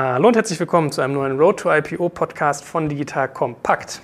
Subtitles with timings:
[0.00, 4.00] Hallo und herzlich willkommen zu einem neuen Road to IPO Podcast von Digital Kompakt.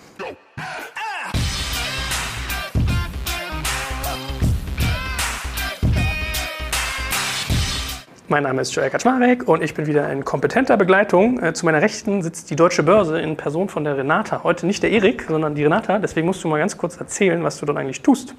[8.26, 11.40] Mein Name ist Joel Kaczmarek und ich bin wieder in kompetenter Begleitung.
[11.40, 14.42] Äh, zu meiner Rechten sitzt die Deutsche Börse in Person von der Renata.
[14.42, 16.00] Heute nicht der Erik, sondern die Renata.
[16.00, 18.34] Deswegen musst du mal ganz kurz erzählen, was du dort eigentlich tust.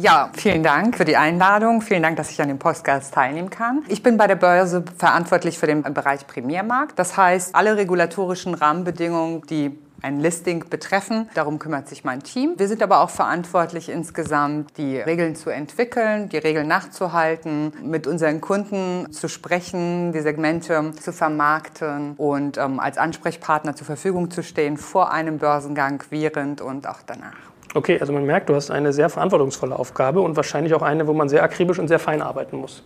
[0.00, 1.82] Ja, vielen Dank für die Einladung.
[1.82, 3.82] Vielen Dank, dass ich an dem Podcast teilnehmen kann.
[3.88, 6.96] Ich bin bei der Börse verantwortlich für den Bereich Primärmarkt.
[6.96, 11.28] Das heißt, alle regulatorischen Rahmenbedingungen, die ein Listing betreffen.
[11.34, 12.54] Darum kümmert sich mein Team.
[12.56, 18.40] Wir sind aber auch verantwortlich insgesamt, die Regeln zu entwickeln, die Regeln nachzuhalten, mit unseren
[18.40, 24.76] Kunden zu sprechen, die Segmente zu vermarkten und ähm, als Ansprechpartner zur Verfügung zu stehen
[24.76, 27.47] vor einem Börsengang, während und auch danach.
[27.74, 31.12] Okay, also man merkt, du hast eine sehr verantwortungsvolle Aufgabe und wahrscheinlich auch eine, wo
[31.12, 32.82] man sehr akribisch und sehr fein arbeiten muss.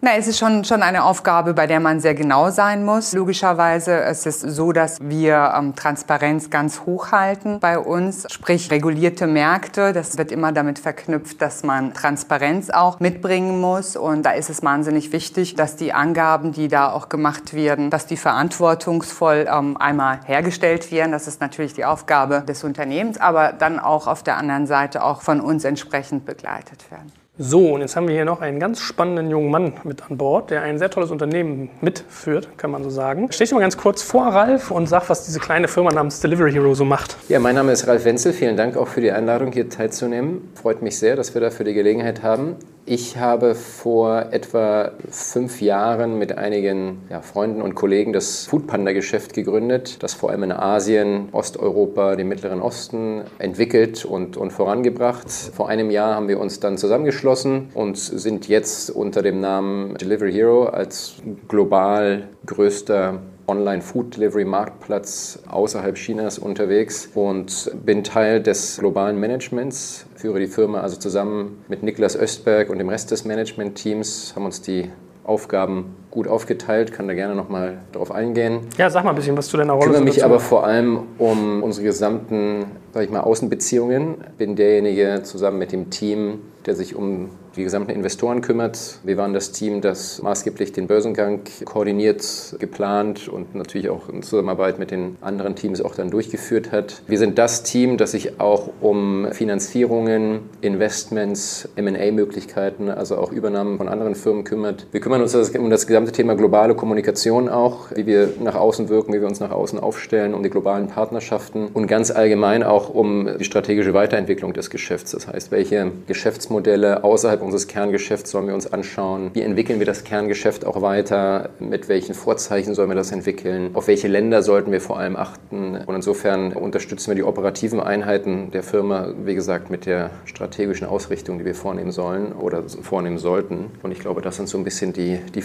[0.00, 3.14] Na, es ist schon, schon eine Aufgabe, bei der man sehr genau sein muss.
[3.14, 9.26] Logischerweise ist es so, dass wir ähm, Transparenz ganz hoch halten bei uns, sprich regulierte
[9.26, 9.92] Märkte.
[9.92, 13.96] Das wird immer damit verknüpft, dass man Transparenz auch mitbringen muss.
[13.96, 18.06] Und da ist es wahnsinnig wichtig, dass die Angaben, die da auch gemacht werden, dass
[18.06, 21.10] die verantwortungsvoll ähm, einmal hergestellt werden.
[21.10, 25.22] Das ist natürlich die Aufgabe des Unternehmens, aber dann auch auf der anderen Seite auch
[25.22, 27.12] von uns entsprechend begleitet werden.
[27.40, 30.50] So, und jetzt haben wir hier noch einen ganz spannenden jungen Mann mit an Bord,
[30.50, 33.28] der ein sehr tolles Unternehmen mitführt, kann man so sagen.
[33.30, 36.50] Stell dich mal ganz kurz vor, Ralf, und sag, was diese kleine Firma namens Delivery
[36.50, 37.16] Hero so macht.
[37.28, 38.32] Ja, mein Name ist Ralf Wenzel.
[38.32, 40.50] Vielen Dank auch für die Einladung, hier teilzunehmen.
[40.60, 42.56] Freut mich sehr, dass wir dafür die Gelegenheit haben.
[42.90, 50.02] Ich habe vor etwa fünf Jahren mit einigen ja, Freunden und Kollegen das Foodpanda-Geschäft gegründet,
[50.02, 55.28] das vor allem in Asien, Osteuropa, dem Mittleren Osten entwickelt und, und vorangebracht.
[55.28, 60.32] Vor einem Jahr haben wir uns dann zusammengeschlossen und sind jetzt unter dem Namen Delivery
[60.32, 70.38] Hero als global größter Online-Food-Delivery-Marktplatz außerhalb Chinas unterwegs und bin Teil des globalen Managements, führe
[70.38, 74.90] die Firma also zusammen mit Niklas Östberg und dem Rest des Management-Teams, haben uns die
[75.24, 78.60] Aufgaben gut aufgeteilt, kann da gerne nochmal drauf eingehen.
[78.76, 79.86] Ja, sag mal ein bisschen was zu deiner Rolle.
[79.86, 84.16] Ich kümmere mich aber vor allem um unsere gesamten, sag ich mal, Außenbeziehungen.
[84.38, 89.00] Bin derjenige zusammen mit dem Team, der sich um die gesamten Investoren kümmert.
[89.02, 94.78] Wir waren das Team, das maßgeblich den Börsengang koordiniert, geplant und natürlich auch in Zusammenarbeit
[94.78, 97.02] mit den anderen Teams auch dann durchgeführt hat.
[97.08, 103.88] Wir sind das Team, das sich auch um Finanzierungen, Investments, M&A-Möglichkeiten, also auch Übernahmen von
[103.88, 104.86] anderen Firmen kümmert.
[104.92, 109.12] Wir kümmern uns um das gesamte Thema globale Kommunikation auch, wie wir nach außen wirken,
[109.12, 113.28] wie wir uns nach außen aufstellen, um die globalen Partnerschaften und ganz allgemein auch um
[113.38, 115.12] die strategische Weiterentwicklung des Geschäfts.
[115.12, 119.30] Das heißt, welche Geschäftsmodelle außerhalb unseres Kerngeschäfts sollen wir uns anschauen?
[119.34, 121.50] Wie entwickeln wir das Kerngeschäft auch weiter?
[121.58, 123.70] Mit welchen Vorzeichen sollen wir das entwickeln?
[123.74, 125.76] Auf welche Länder sollten wir vor allem achten?
[125.86, 131.38] Und insofern unterstützen wir die operativen Einheiten der Firma, wie gesagt, mit der strategischen Ausrichtung,
[131.38, 133.70] die wir vornehmen sollen oder vornehmen sollten.
[133.82, 135.42] Und ich glaube, das sind so ein bisschen die, die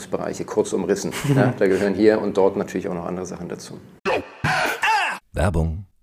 [0.00, 1.12] Verantwortungsbereiche kurz umrissen.
[1.34, 3.78] Ja, da gehören hier und dort natürlich auch noch andere Sachen dazu.
[5.32, 5.84] Werbung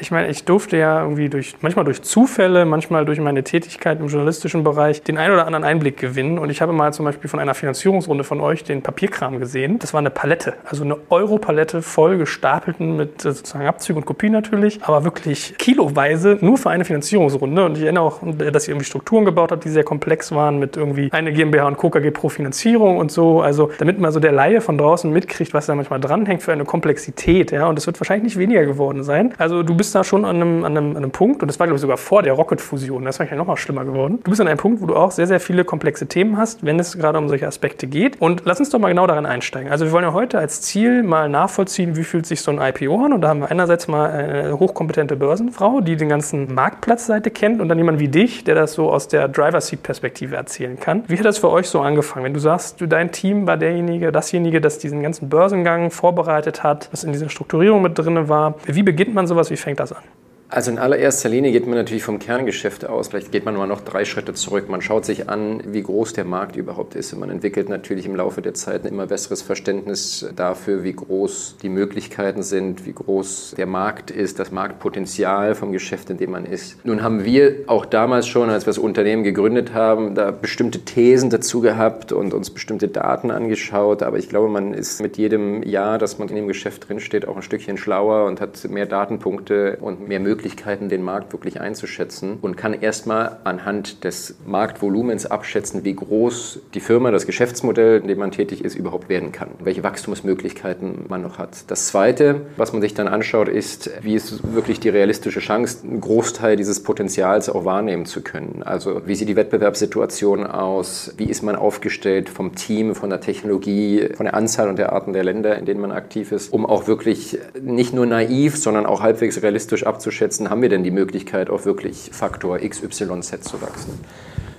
[0.00, 4.08] ich meine, ich durfte ja irgendwie durch, manchmal durch Zufälle, manchmal durch meine Tätigkeit im
[4.08, 6.38] journalistischen Bereich den ein oder anderen Einblick gewinnen.
[6.38, 9.78] Und ich habe mal zum Beispiel von einer Finanzierungsrunde von euch den Papierkram gesehen.
[9.78, 14.32] Das war eine Palette, also eine Euro-Palette voll gestapelten mit äh, sozusagen Abzügen und Kopien
[14.32, 17.64] natürlich, aber wirklich kiloweise nur für eine Finanzierungsrunde.
[17.64, 20.76] Und ich erinnere auch, dass ihr irgendwie Strukturen gebaut habt, die sehr komplex waren mit
[20.76, 23.40] irgendwie eine GmbH und KKG pro Finanzierung und so.
[23.40, 26.64] Also damit mal so der Laie von draußen mitkriegt, was da manchmal dranhängt für eine
[26.64, 27.50] Komplexität.
[27.50, 27.68] Ja?
[27.68, 29.34] Und das wird wahrscheinlich nicht weniger geworden sein.
[29.38, 31.58] Also du bist bist da schon an einem, an einem, an einem Punkt, und das
[31.58, 34.18] war, glaube ich, sogar vor der Rocket-Fusion, das ist wahrscheinlich noch mal schlimmer geworden.
[34.22, 36.78] Du bist an einem Punkt, wo du auch sehr, sehr viele komplexe Themen hast, wenn
[36.78, 38.20] es gerade um solche Aspekte geht.
[38.20, 39.72] Und lass uns doch mal genau daran einsteigen.
[39.72, 43.02] Also wir wollen ja heute als Ziel mal nachvollziehen, wie fühlt sich so ein IPO
[43.02, 43.14] an.
[43.14, 47.70] Und da haben wir einerseits mal eine hochkompetente Börsenfrau, die den ganzen Marktplatzseite kennt und
[47.70, 51.04] dann jemand wie dich, der das so aus der Driver-Seat-Perspektive erzählen kann.
[51.06, 52.26] Wie hat das für euch so angefangen?
[52.26, 56.90] Wenn du sagst, du, dein Team war derjenige, dasjenige, das diesen ganzen Börsengang vorbereitet hat,
[56.92, 58.56] was in dieser Strukturierung mit drin war.
[58.66, 59.50] Wie beginnt man sowas?
[59.50, 60.04] Wie fängt das an?
[60.50, 63.08] Also in allererster Linie geht man natürlich vom Kerngeschäft aus.
[63.08, 64.70] Vielleicht geht man mal noch drei Schritte zurück.
[64.70, 67.12] Man schaut sich an, wie groß der Markt überhaupt ist.
[67.12, 71.56] Und man entwickelt natürlich im Laufe der Zeit ein immer besseres Verständnis dafür, wie groß
[71.60, 76.46] die Möglichkeiten sind, wie groß der Markt ist, das Marktpotenzial vom Geschäft, in dem man
[76.46, 76.82] ist.
[76.82, 81.28] Nun haben wir auch damals schon, als wir das Unternehmen gegründet haben, da bestimmte Thesen
[81.28, 84.02] dazu gehabt und uns bestimmte Daten angeschaut.
[84.02, 87.36] Aber ich glaube, man ist mit jedem Jahr, dass man in dem Geschäft drinsteht, auch
[87.36, 92.38] ein Stückchen schlauer und hat mehr Datenpunkte und mehr Möglichkeiten Möglichkeiten, den Markt wirklich einzuschätzen
[92.40, 98.18] und kann erstmal anhand des Marktvolumens abschätzen, wie groß die Firma, das Geschäftsmodell, in dem
[98.20, 101.64] man tätig ist, überhaupt werden kann, welche Wachstumsmöglichkeiten man noch hat.
[101.66, 106.00] Das Zweite, was man sich dann anschaut, ist, wie ist wirklich die realistische Chance, einen
[106.00, 108.62] Großteil dieses Potenzials auch wahrnehmen zu können.
[108.64, 114.08] Also wie sieht die Wettbewerbssituation aus, wie ist man aufgestellt vom Team, von der Technologie,
[114.14, 116.86] von der Anzahl und der Arten der Länder, in denen man aktiv ist, um auch
[116.86, 121.48] wirklich nicht nur naiv, sondern auch halbwegs realistisch abzuschätzen, einschätzen, haben wir denn die Möglichkeit,
[121.48, 123.98] auch wirklich Faktor XYZ zu wachsen.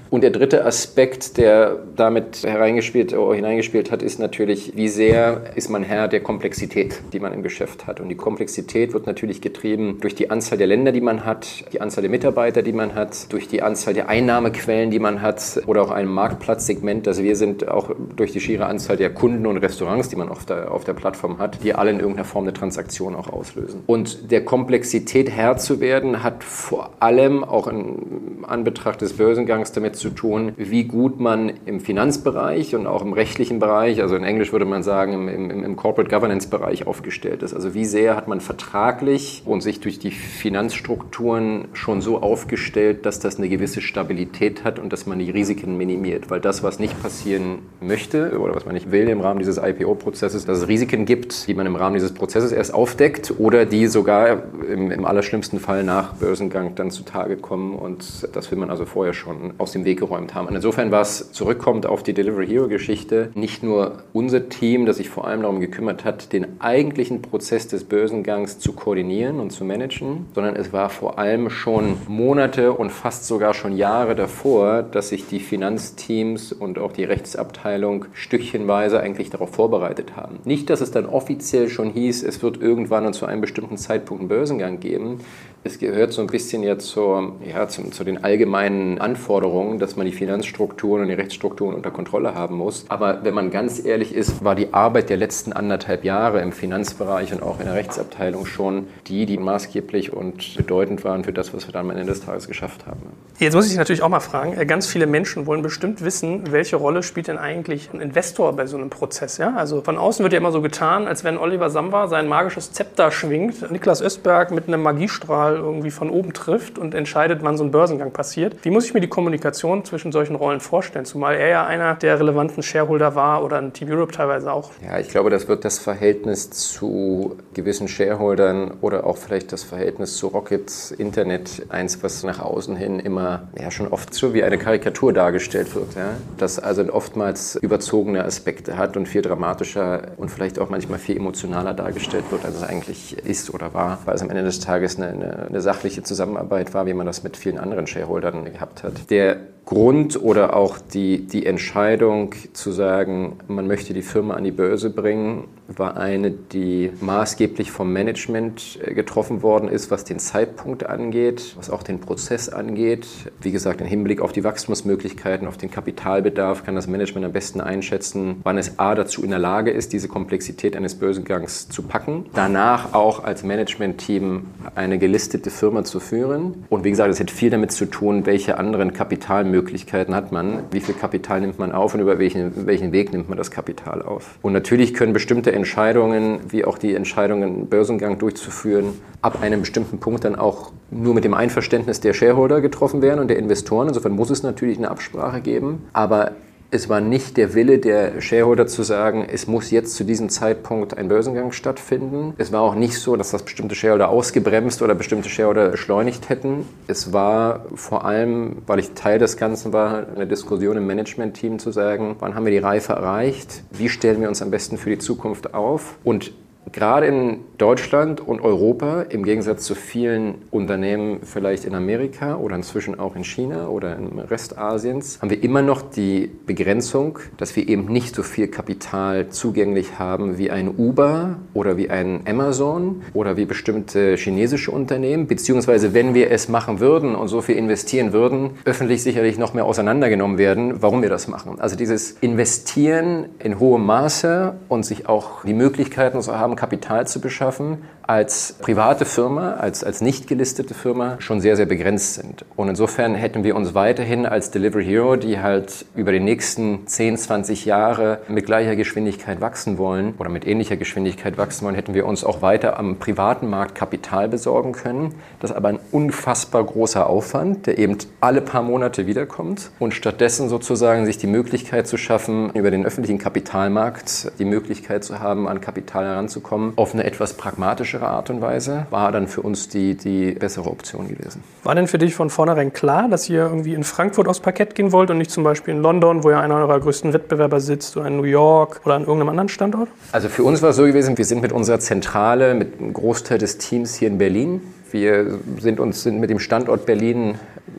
[0.10, 5.70] Und der dritte Aspekt, der damit hereingespielt, oder hineingespielt hat, ist natürlich, wie sehr ist
[5.70, 8.00] man Herr der Komplexität, die man im Geschäft hat.
[8.00, 11.82] Und die Komplexität wird natürlich getrieben durch die Anzahl der Länder, die man hat, die
[11.82, 15.84] Anzahl der Mitarbeiter, die man hat, durch die Anzahl der Einnahmequellen, die man hat oder
[15.84, 20.10] auch ein Marktplatzsegment, das wir sind, auch durch die schiere Anzahl der Kunden und Restaurants,
[20.10, 23.16] die man auf der, auf der Plattform hat, die alle in irgendeiner Form eine Transaktion
[23.16, 23.84] auch auslösen.
[23.86, 29.99] Und der Komplexität Herr zu werden, hat vor allem auch in Anbetracht des Börsengangs damit
[30.00, 34.52] zu tun, wie gut man im Finanzbereich und auch im rechtlichen Bereich, also in Englisch
[34.52, 37.54] würde man sagen im, im, im Corporate Governance Bereich aufgestellt ist.
[37.54, 43.20] Also wie sehr hat man vertraglich und sich durch die Finanzstrukturen schon so aufgestellt, dass
[43.20, 46.30] das eine gewisse Stabilität hat und dass man die Risiken minimiert.
[46.30, 50.46] Weil das, was nicht passieren möchte oder was man nicht will im Rahmen dieses IPO-Prozesses,
[50.46, 54.44] dass es Risiken gibt, die man im Rahmen dieses Prozesses erst aufdeckt oder die sogar
[54.72, 57.76] im, im allerschlimmsten Fall nach Börsengang dann zutage kommen.
[57.76, 60.48] Und das will man also vorher schon aus dem Weg geräumt haben.
[60.48, 64.98] Und insofern war es zurückkommt auf die Delivery Hero Geschichte nicht nur unser Team, das
[64.98, 69.66] sich vor allem darum gekümmert hat, den eigentlichen Prozess des Börsengangs zu koordinieren und zu
[69.66, 75.10] managen, sondern es war vor allem schon Monate und fast sogar schon Jahre davor, dass
[75.10, 80.40] sich die Finanzteams und auch die Rechtsabteilung stückchenweise eigentlich darauf vorbereitet haben.
[80.46, 84.22] Nicht, dass es dann offiziell schon hieß, es wird irgendwann und zu einem bestimmten Zeitpunkt
[84.22, 85.20] einen Börsengang geben,
[85.64, 90.06] es gehört so ein bisschen ja, zur, ja zu, zu, den allgemeinen Anforderungen, dass man
[90.06, 92.86] die Finanzstrukturen und die Rechtsstrukturen unter Kontrolle haben muss.
[92.88, 97.34] Aber wenn man ganz ehrlich ist, war die Arbeit der letzten anderthalb Jahre im Finanzbereich
[97.34, 101.68] und auch in der Rechtsabteilung schon die, die maßgeblich und bedeutend waren für das, was
[101.68, 103.00] wir dann am Ende des Tages geschafft haben.
[103.40, 106.78] Jetzt muss ich natürlich auch mal fragen, äh, ganz viele Menschen wollen bestimmt wissen, welche
[106.78, 109.38] Rolle spielt denn eigentlich ein Investor bei so einem Prozess?
[109.38, 109.56] Ja?
[109.56, 113.12] Also von außen wird ja immer so getan, als wenn Oliver Samba sein magisches Zepter
[113.12, 117.64] schwingt, Niklas Östberg mit einem Magiestrahl mal irgendwie von oben trifft und entscheidet, wann so
[117.64, 118.56] ein Börsengang passiert.
[118.64, 121.06] Wie muss ich mir die Kommunikation zwischen solchen Rollen vorstellen?
[121.06, 124.72] Zumal er ja einer der relevanten Shareholder war oder ein Team Europe teilweise auch.
[124.86, 130.18] Ja, ich glaube, das wird das Verhältnis zu gewissen Shareholdern oder auch vielleicht das Verhältnis
[130.18, 134.58] zu Rockets Internet eins, was nach außen hin immer ja schon oft so wie eine
[134.58, 135.96] Karikatur dargestellt wird.
[135.96, 136.12] Ja?
[136.38, 141.74] Das also oftmals überzogene Aspekte hat und viel dramatischer und vielleicht auch manchmal viel emotionaler
[141.74, 145.08] dargestellt wird, als es eigentlich ist oder war, weil es am Ende des Tages eine,
[145.08, 149.10] eine eine sachliche Zusammenarbeit war, wie man das mit vielen anderen Shareholdern gehabt hat.
[149.10, 154.52] Der Grund oder auch die, die Entscheidung zu sagen, man möchte die Firma an die
[154.52, 155.46] Börse bringen,
[155.78, 161.70] war eine, die maßgeblich vom Management äh, getroffen worden ist, was den Zeitpunkt angeht, was
[161.70, 163.08] auch den Prozess angeht.
[163.42, 167.62] Wie gesagt, im Hinblick auf die Wachstumsmöglichkeiten, auf den Kapitalbedarf kann das Management am besten
[167.62, 172.26] einschätzen, wann es A dazu in der Lage ist, diese Komplexität eines Börsengangs zu packen.
[172.34, 176.66] Danach auch als Managementteam eine gelistete Firma zu führen.
[176.70, 180.64] Und wie gesagt, es hat viel damit zu tun, welche anderen Kapitalmöglichkeiten Möglichkeiten hat man,
[180.72, 184.02] wie viel Kapital nimmt man auf und über welchen, welchen Weg nimmt man das Kapital
[184.02, 184.38] auf.
[184.42, 190.00] Und natürlich können bestimmte Entscheidungen, wie auch die Entscheidung, einen Börsengang durchzuführen, ab einem bestimmten
[190.00, 193.88] Punkt dann auch nur mit dem Einverständnis der Shareholder getroffen werden und der Investoren.
[193.90, 195.84] Insofern muss es natürlich eine Absprache geben.
[195.94, 196.32] Aber
[196.72, 200.96] Es war nicht der Wille der Shareholder zu sagen, es muss jetzt zu diesem Zeitpunkt
[200.96, 202.36] ein Börsengang stattfinden.
[202.38, 206.68] Es war auch nicht so, dass das bestimmte Shareholder ausgebremst oder bestimmte Shareholder beschleunigt hätten.
[206.86, 211.72] Es war vor allem, weil ich Teil des Ganzen war, eine Diskussion im Management-Team zu
[211.72, 215.00] sagen, wann haben wir die Reife erreicht, wie stellen wir uns am besten für die
[215.00, 216.34] Zukunft auf und
[216.72, 223.00] Gerade in Deutschland und Europa, im Gegensatz zu vielen Unternehmen vielleicht in Amerika oder inzwischen
[223.00, 227.68] auch in China oder im Rest Asiens, haben wir immer noch die Begrenzung, dass wir
[227.68, 233.36] eben nicht so viel Kapital zugänglich haben wie ein Uber oder wie ein Amazon oder
[233.36, 235.28] wie bestimmte chinesische Unternehmen.
[235.28, 239.66] Beziehungsweise, wenn wir es machen würden und so viel investieren würden, öffentlich sicherlich noch mehr
[239.66, 241.60] auseinandergenommen werden, warum wir das machen.
[241.60, 247.22] Also dieses Investieren in hohem Maße und sich auch die Möglichkeiten zu haben, Kapital zu
[247.22, 252.44] beschaffen, als private Firma, als, als nicht gelistete Firma schon sehr, sehr begrenzt sind.
[252.56, 257.18] Und insofern hätten wir uns weiterhin als Delivery Hero, die halt über die nächsten 10,
[257.18, 262.08] 20 Jahre mit gleicher Geschwindigkeit wachsen wollen oder mit ähnlicher Geschwindigkeit wachsen wollen, hätten wir
[262.08, 265.14] uns auch weiter am privaten Markt Kapital besorgen können.
[265.40, 270.50] Das ist aber ein unfassbar großer Aufwand, der eben alle paar Monate wiederkommt und stattdessen
[270.50, 275.62] sozusagen sich die Möglichkeit zu schaffen, über den öffentlichen Kapitalmarkt die Möglichkeit zu haben, an
[275.62, 279.96] Kapital heranzukommen, auf eine etwas pragmatische sicherere Art und Weise, war dann für uns die,
[279.96, 281.44] die bessere Option gewesen.
[281.64, 284.92] War denn für dich von vornherein klar, dass ihr irgendwie in Frankfurt aufs Parkett gehen
[284.92, 288.08] wollt und nicht zum Beispiel in London, wo ja einer eurer größten Wettbewerber sitzt, oder
[288.08, 289.90] in New York oder an irgendeinem anderen Standort?
[290.12, 293.38] Also für uns war es so gewesen, wir sind mit unserer Zentrale, mit einem Großteil
[293.38, 297.36] des Teams hier in Berlin wir sind uns sind mit dem Standort Berlin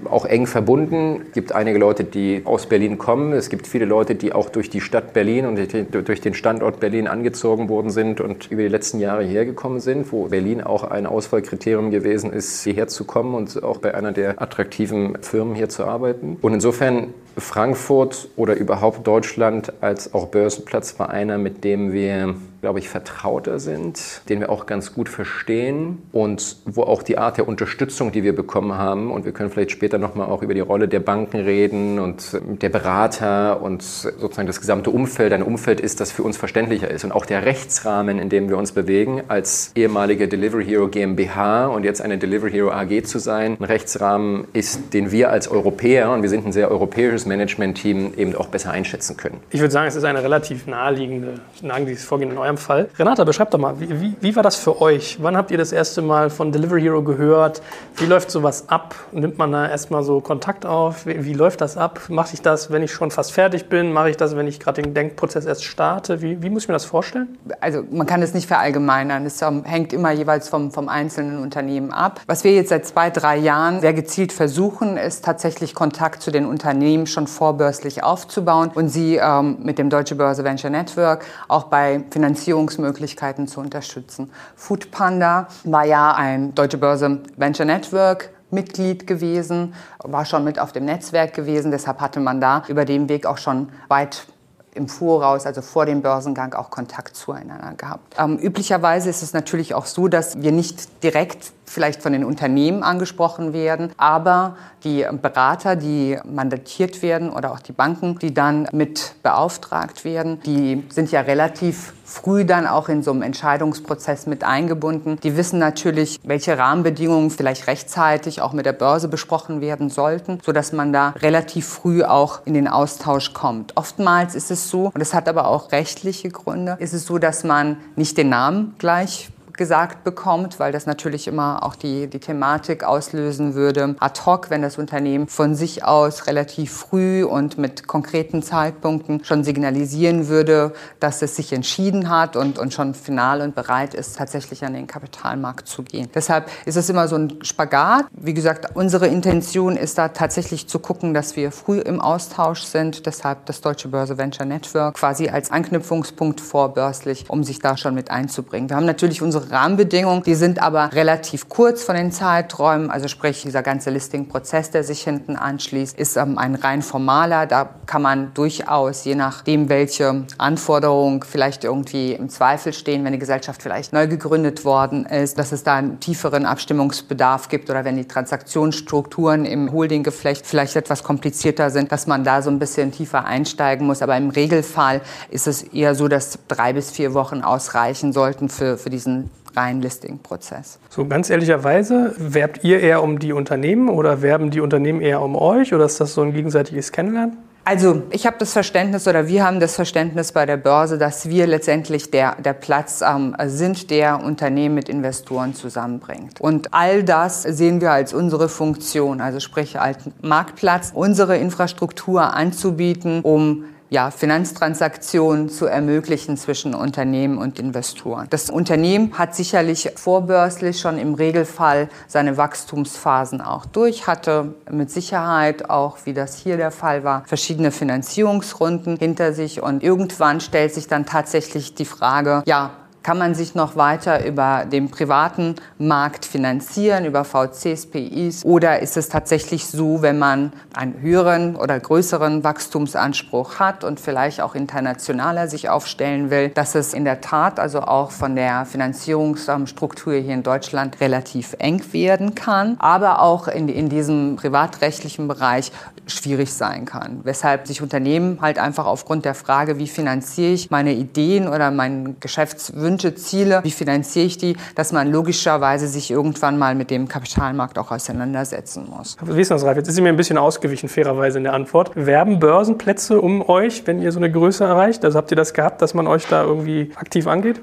[0.09, 1.23] auch eng verbunden.
[1.26, 3.33] Es gibt einige Leute, die aus Berlin kommen.
[3.33, 5.59] Es gibt viele Leute, die auch durch die Stadt Berlin und
[5.92, 10.26] durch den Standort Berlin angezogen worden sind und über die letzten Jahre hergekommen sind, wo
[10.26, 15.19] Berlin auch ein Auswahlkriterium gewesen ist, hierher zu kommen und auch bei einer der attraktiven
[15.23, 16.37] Firmen hier zu arbeiten.
[16.40, 22.79] Und insofern Frankfurt oder überhaupt Deutschland als auch Börsenplatz war einer, mit dem wir glaube
[22.79, 27.49] ich, vertrauter sind, den wir auch ganz gut verstehen und wo auch die Art der
[27.49, 30.87] Unterstützung, die wir bekommen haben, und wir können vielleicht später nochmal auch über die Rolle
[30.87, 36.13] der Banken reden und der Berater und sozusagen das gesamte Umfeld, ein Umfeld ist, das
[36.13, 37.05] für uns verständlicher ist.
[37.05, 41.85] Und auch der Rechtsrahmen, in dem wir uns bewegen, als ehemalige Delivery Hero GmbH und
[41.85, 46.23] jetzt eine Delivery Hero AG zu sein, ein Rechtsrahmen ist, den wir als Europäer, und
[46.23, 49.41] wir sind ein sehr europäisches Management-Team, eben auch besser einschätzen können.
[49.51, 52.89] Ich würde sagen, es ist eine relativ naheliegende, naheliegendes Vorgehen in eurem Fall.
[52.99, 55.19] Renata, beschreibt doch mal, wie, wie, wie, war das für euch?
[55.21, 57.63] Wann habt ihr das erste Mal von Delivery Hero gehört?
[57.97, 58.95] Wie läuft sowas ab?
[59.13, 61.07] Nimmt man da erstmal so Kontakt auf?
[61.07, 62.01] Wie, wie läuft das ab?
[62.09, 63.93] Mache ich das, wenn ich schon fast fertig bin?
[63.93, 66.21] Mache ich das, wenn ich gerade den Denkprozess erst starte?
[66.23, 67.39] Wie, wie muss ich mir das vorstellen?
[67.61, 69.25] Also man kann es nicht verallgemeinern.
[69.27, 72.21] Es um, hängt immer jeweils vom, vom einzelnen Unternehmen ab.
[72.27, 76.47] Was wir jetzt seit zwei, drei Jahren sehr gezielt versuchen, ist tatsächlich Kontakt zu den
[76.47, 82.05] Unternehmen schon vorbörslich aufzubauen und sie ähm, mit dem Deutsche Börse Venture Network auch bei
[82.11, 84.31] Finanzierung Finanzierungsmöglichkeiten zu unterstützen.
[84.57, 90.85] Foodpanda war ja ein Deutsche Börse Venture Network Mitglied gewesen, war schon mit auf dem
[90.85, 91.71] Netzwerk gewesen.
[91.71, 94.26] Deshalb hatte man da über den Weg auch schon weit
[94.75, 98.14] im Voraus, also vor dem Börsengang, auch Kontakt zueinander gehabt.
[98.19, 102.83] Ähm, üblicherweise ist es natürlich auch so, dass wir nicht direkt vielleicht von den Unternehmen
[102.83, 109.15] angesprochen werden, aber die Berater, die mandatiert werden oder auch die Banken, die dann mit
[109.23, 115.19] beauftragt werden, die sind ja relativ früh dann auch in so einem Entscheidungsprozess mit eingebunden.
[115.23, 120.73] Die wissen natürlich, welche Rahmenbedingungen vielleicht rechtzeitig auch mit der Börse besprochen werden sollten, sodass
[120.73, 123.77] man da relativ früh auch in den Austausch kommt.
[123.77, 127.45] Oftmals ist es so, und es hat aber auch rechtliche Gründe, ist es so, dass
[127.45, 132.83] man nicht den Namen gleich gesagt bekommt, weil das natürlich immer auch die, die Thematik
[132.83, 133.95] auslösen würde.
[134.00, 139.45] Ad hoc, wenn das Unternehmen von sich aus relativ früh und mit konkreten Zeitpunkten schon
[139.45, 144.64] signalisieren würde, dass es sich entschieden hat und, und schon final und bereit ist, tatsächlich
[144.64, 146.09] an den Kapitalmarkt zu gehen.
[146.14, 148.07] Deshalb ist es immer so ein Spagat.
[148.12, 153.05] Wie gesagt, unsere Intention ist da tatsächlich zu gucken, dass wir früh im Austausch sind.
[153.05, 158.11] Deshalb das Deutsche Börse Venture Network quasi als Anknüpfungspunkt vorbörslich, um sich da schon mit
[158.11, 158.71] einzubringen.
[158.71, 160.23] Wir haben natürlich unsere Rahmenbedingungen.
[160.23, 162.90] Die sind aber relativ kurz von den Zeiträumen.
[162.90, 167.47] Also sprich, dieser ganze Listing-Prozess, der sich hinten anschließt, ist ähm, ein rein formaler.
[167.47, 173.19] Da kann man durchaus, je nachdem, welche Anforderungen vielleicht irgendwie im Zweifel stehen, wenn die
[173.19, 177.97] Gesellschaft vielleicht neu gegründet worden ist, dass es da einen tieferen Abstimmungsbedarf gibt oder wenn
[177.97, 183.25] die Transaktionsstrukturen im Holdinggeflecht vielleicht etwas komplizierter sind, dass man da so ein bisschen tiefer
[183.25, 184.02] einsteigen muss.
[184.02, 188.78] Aber im Regelfall ist es eher so, dass drei bis vier Wochen ausreichen sollten für,
[188.78, 190.78] für diesen rein Listing-Prozess.
[190.88, 195.37] So ganz ehrlicherweise, werbt ihr eher um die Unternehmen oder werben die Unternehmen eher um
[195.37, 197.37] euch oder ist das so ein gegenseitiges Kennenlernen?
[197.64, 201.47] Also ich habe das Verständnis oder wir haben das Verständnis bei der Börse, dass wir
[201.47, 206.40] letztendlich der, der Platz ähm, sind, der Unternehmen mit Investoren zusammenbringt.
[206.40, 213.21] Und all das sehen wir als unsere Funktion, also sprich als Marktplatz, unsere Infrastruktur anzubieten,
[213.21, 218.28] um ja, Finanztransaktionen zu ermöglichen zwischen Unternehmen und Investoren.
[218.30, 225.68] Das Unternehmen hat sicherlich vorbörslich schon im Regelfall seine Wachstumsphasen auch durch, hatte mit Sicherheit
[225.68, 230.87] auch, wie das hier der Fall war, verschiedene Finanzierungsrunden hinter sich und irgendwann stellt sich
[230.87, 232.70] dann tatsächlich die Frage, ja,
[233.02, 238.45] kann man sich noch weiter über den privaten Markt finanzieren, über VCs, PIs?
[238.45, 244.40] Oder ist es tatsächlich so, wenn man einen höheren oder größeren Wachstumsanspruch hat und vielleicht
[244.40, 250.14] auch internationaler sich aufstellen will, dass es in der Tat also auch von der Finanzierungsstruktur
[250.14, 255.73] hier in Deutschland relativ eng werden kann, aber auch in, in diesem privatrechtlichen Bereich
[256.07, 257.21] schwierig sein kann.
[257.23, 262.14] Weshalb sich Unternehmen halt einfach aufgrund der Frage, wie finanziere ich meine Ideen oder meine
[262.21, 267.78] Geschäftswünsche, Ziele, wie finanziere ich die, dass man logischerweise sich irgendwann mal mit dem Kapitalmarkt
[267.78, 269.16] auch auseinandersetzen muss.
[269.25, 269.76] Das, Ralf?
[269.76, 271.92] Jetzt ist sie mir ein bisschen ausgewichen, fairerweise in der Antwort.
[271.94, 275.04] Werben Börsenplätze um euch, wenn ihr so eine Größe erreicht?
[275.04, 277.61] Also habt ihr das gehabt, dass man euch da irgendwie aktiv angeht?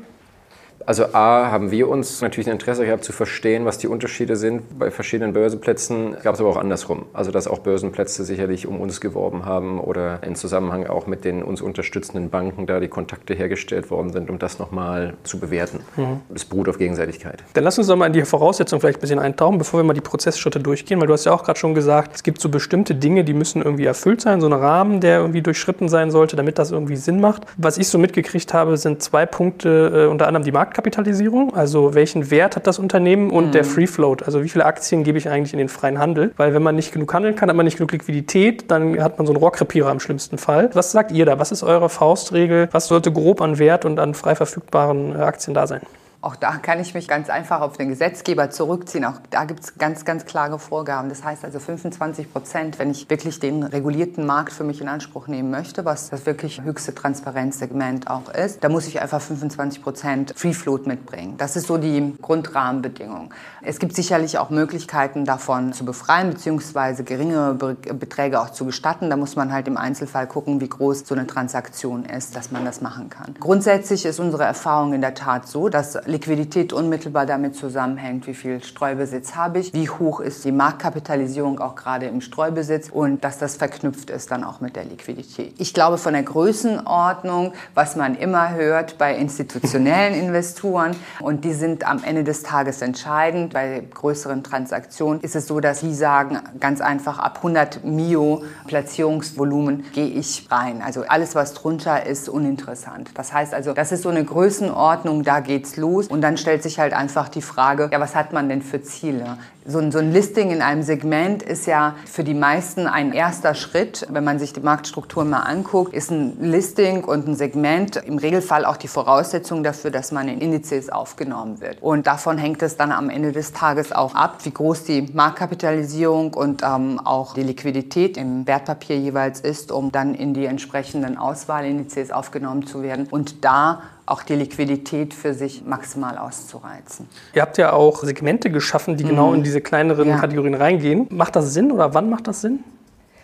[0.87, 4.79] Also A, haben wir uns natürlich ein Interesse gehabt zu verstehen, was die Unterschiede sind.
[4.79, 7.07] Bei verschiedenen Börsenplätzen gab es aber auch andersrum.
[7.11, 11.43] Also dass auch Börsenplätze sicherlich um uns geworben haben oder in Zusammenhang auch mit den
[11.43, 15.81] uns unterstützenden Banken da die Kontakte hergestellt worden sind, um das nochmal zu bewerten.
[15.97, 16.21] Mhm.
[16.29, 17.43] Das beruht auf Gegenseitigkeit.
[17.53, 19.93] Dann lass uns doch mal in die Voraussetzungen vielleicht ein bisschen eintauchen, bevor wir mal
[19.93, 22.95] die Prozessschritte durchgehen, weil du hast ja auch gerade schon gesagt, es gibt so bestimmte
[22.95, 26.57] Dinge, die müssen irgendwie erfüllt sein, so ein Rahmen, der irgendwie durchschritten sein sollte, damit
[26.57, 27.41] das irgendwie Sinn macht.
[27.57, 31.95] Was ich so mitgekriegt habe, sind zwei Punkte, äh, unter anderem die Markt Marktkapitalisierung, also
[31.95, 33.51] welchen Wert hat das Unternehmen und mhm.
[33.51, 36.53] der Free Float, also wie viele Aktien gebe ich eigentlich in den freien Handel, weil
[36.53, 39.33] wenn man nicht genug handeln kann, hat man nicht genug Liquidität, dann hat man so
[39.33, 40.69] einen Rohrkrepierer im schlimmsten Fall.
[40.73, 41.39] Was sagt ihr da?
[41.39, 42.69] Was ist eure Faustregel?
[42.71, 45.81] Was sollte grob an Wert und an frei verfügbaren äh, Aktien da sein?
[46.19, 49.05] Auch da kann ich mich ganz einfach auf den Gesetzgeber zurückziehen.
[49.05, 51.09] Auch da gibt es ganz, ganz klare Vorgaben.
[51.09, 55.27] Das heißt also 25 Prozent, wenn ich wirklich den regulierten Markt für mich in Anspruch
[55.27, 60.33] nehmen möchte, was das wirklich höchste Transparenzsegment auch ist, da muss ich einfach 25 Prozent
[60.35, 61.35] Free Float mitbringen.
[61.37, 63.31] Das ist so die Grundrahmenbedingung.
[63.61, 69.11] Es gibt sicherlich auch Möglichkeiten davon zu befreien, beziehungsweise geringere Beträge auch zu gestatten.
[69.11, 72.65] Da muss man halt im Einzelfall gucken, wie groß so eine Transaktion ist, dass man
[72.65, 73.35] das machen kann.
[73.39, 78.63] Grundsätzlich ist unsere Erfahrung in der Tat so, dass Liquidität unmittelbar damit zusammenhängt, wie viel
[78.63, 83.57] Streubesitz habe ich, wie hoch ist die Marktkapitalisierung auch gerade im Streubesitz und dass das
[83.57, 85.53] verknüpft ist dann auch mit der Liquidität.
[85.57, 91.85] Ich glaube, von der Größenordnung, was man immer hört bei institutionellen Investoren und die sind
[91.85, 93.53] am Ende des Tages entscheidend.
[93.53, 99.85] Bei größeren Transaktionen ist es so, dass die sagen, ganz einfach ab 100 Mio Platzierungsvolumen
[99.93, 100.81] gehe ich rein.
[100.81, 103.11] Also alles, was drunter ist, uninteressant.
[103.15, 106.07] Das heißt also, das ist so eine Größenordnung, da geht's los los.
[106.07, 109.37] Und dann stellt sich halt einfach die Frage, ja, was hat man denn für Ziele?
[109.65, 113.53] So ein, so ein Listing in einem Segment ist ja für die meisten ein erster
[113.53, 114.07] Schritt.
[114.09, 118.63] Wenn man sich die Marktstruktur mal anguckt, ist ein Listing und ein Segment im Regelfall
[118.63, 121.81] auch die Voraussetzung dafür, dass man in Indizes aufgenommen wird.
[121.81, 126.33] Und davon hängt es dann am Ende des Tages auch ab, wie groß die Marktkapitalisierung
[126.33, 132.11] und ähm, auch die Liquidität im Wertpapier jeweils ist, um dann in die entsprechenden Auswahlindizes
[132.11, 133.07] aufgenommen zu werden.
[133.09, 137.07] Und da auch die Liquidität für sich maximal auszureizen.
[137.33, 139.09] Ihr habt ja auch Segmente geschaffen, die mhm.
[139.09, 140.17] genau in diese kleineren ja.
[140.17, 141.07] Kategorien reingehen.
[141.11, 142.63] Macht das Sinn oder wann macht das Sinn?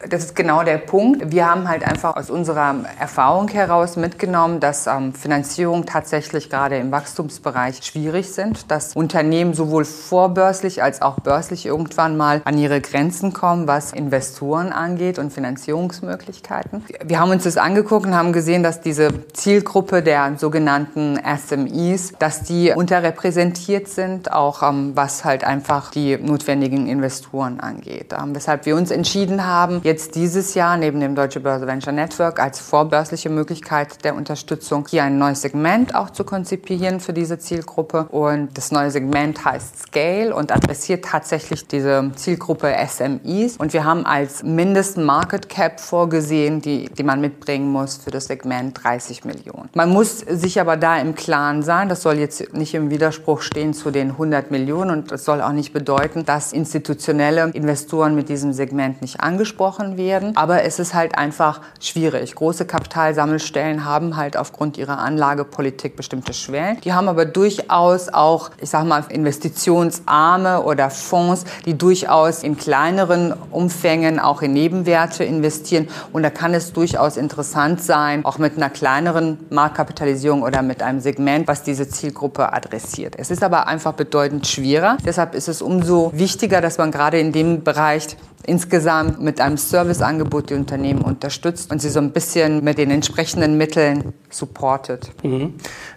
[0.09, 1.31] Das ist genau der Punkt.
[1.31, 6.91] Wir haben halt einfach aus unserer Erfahrung heraus mitgenommen, dass ähm, Finanzierung tatsächlich gerade im
[6.91, 13.33] Wachstumsbereich schwierig sind, dass Unternehmen sowohl vorbörslich als auch börslich irgendwann mal an ihre Grenzen
[13.33, 16.83] kommen, was Investoren angeht und Finanzierungsmöglichkeiten.
[17.05, 22.43] Wir haben uns das angeguckt und haben gesehen, dass diese Zielgruppe der sogenannten SMEs, dass
[22.43, 28.13] die unterrepräsentiert sind, auch ähm, was halt einfach die notwendigen Investoren angeht.
[28.13, 31.93] Ähm, weshalb wir uns entschieden haben, jetzt jetzt dieses Jahr neben dem Deutsche Börse Venture
[31.93, 37.37] Network als vorbörsliche Möglichkeit der Unterstützung hier ein neues Segment auch zu konzipieren für diese
[37.37, 38.07] Zielgruppe.
[38.09, 43.57] Und das neue Segment heißt Scale und adressiert tatsächlich diese Zielgruppe SMEs.
[43.57, 48.25] Und wir haben als mindesten Market Cap vorgesehen, die, die man mitbringen muss für das
[48.25, 49.69] Segment 30 Millionen.
[49.75, 53.75] Man muss sich aber da im Klaren sein, das soll jetzt nicht im Widerspruch stehen
[53.75, 58.53] zu den 100 Millionen und das soll auch nicht bedeuten, dass institutionelle Investoren mit diesem
[58.53, 60.35] Segment nicht angesprochen angesprochen werden.
[60.35, 62.35] Aber es ist halt einfach schwierig.
[62.35, 66.79] Große Kapitalsammelstellen haben halt aufgrund ihrer Anlagepolitik bestimmte Schwellen.
[66.81, 73.33] Die haben aber durchaus auch, ich sag mal, Investitionsarme oder Fonds, die durchaus in kleineren
[73.51, 75.87] Umfängen auch in Nebenwerte investieren.
[76.11, 80.99] Und da kann es durchaus interessant sein, auch mit einer kleineren Marktkapitalisierung oder mit einem
[80.99, 83.15] Segment, was diese Zielgruppe adressiert.
[83.17, 84.97] Es ist aber einfach bedeutend schwerer.
[85.05, 88.15] Deshalb ist es umso wichtiger, dass man gerade in dem Bereich
[88.45, 93.57] insgesamt mit einem Serviceangebot die Unternehmen unterstützt und sie so ein bisschen mit den entsprechenden
[93.57, 95.11] Mitteln supportet.
[95.23, 95.53] Mhm.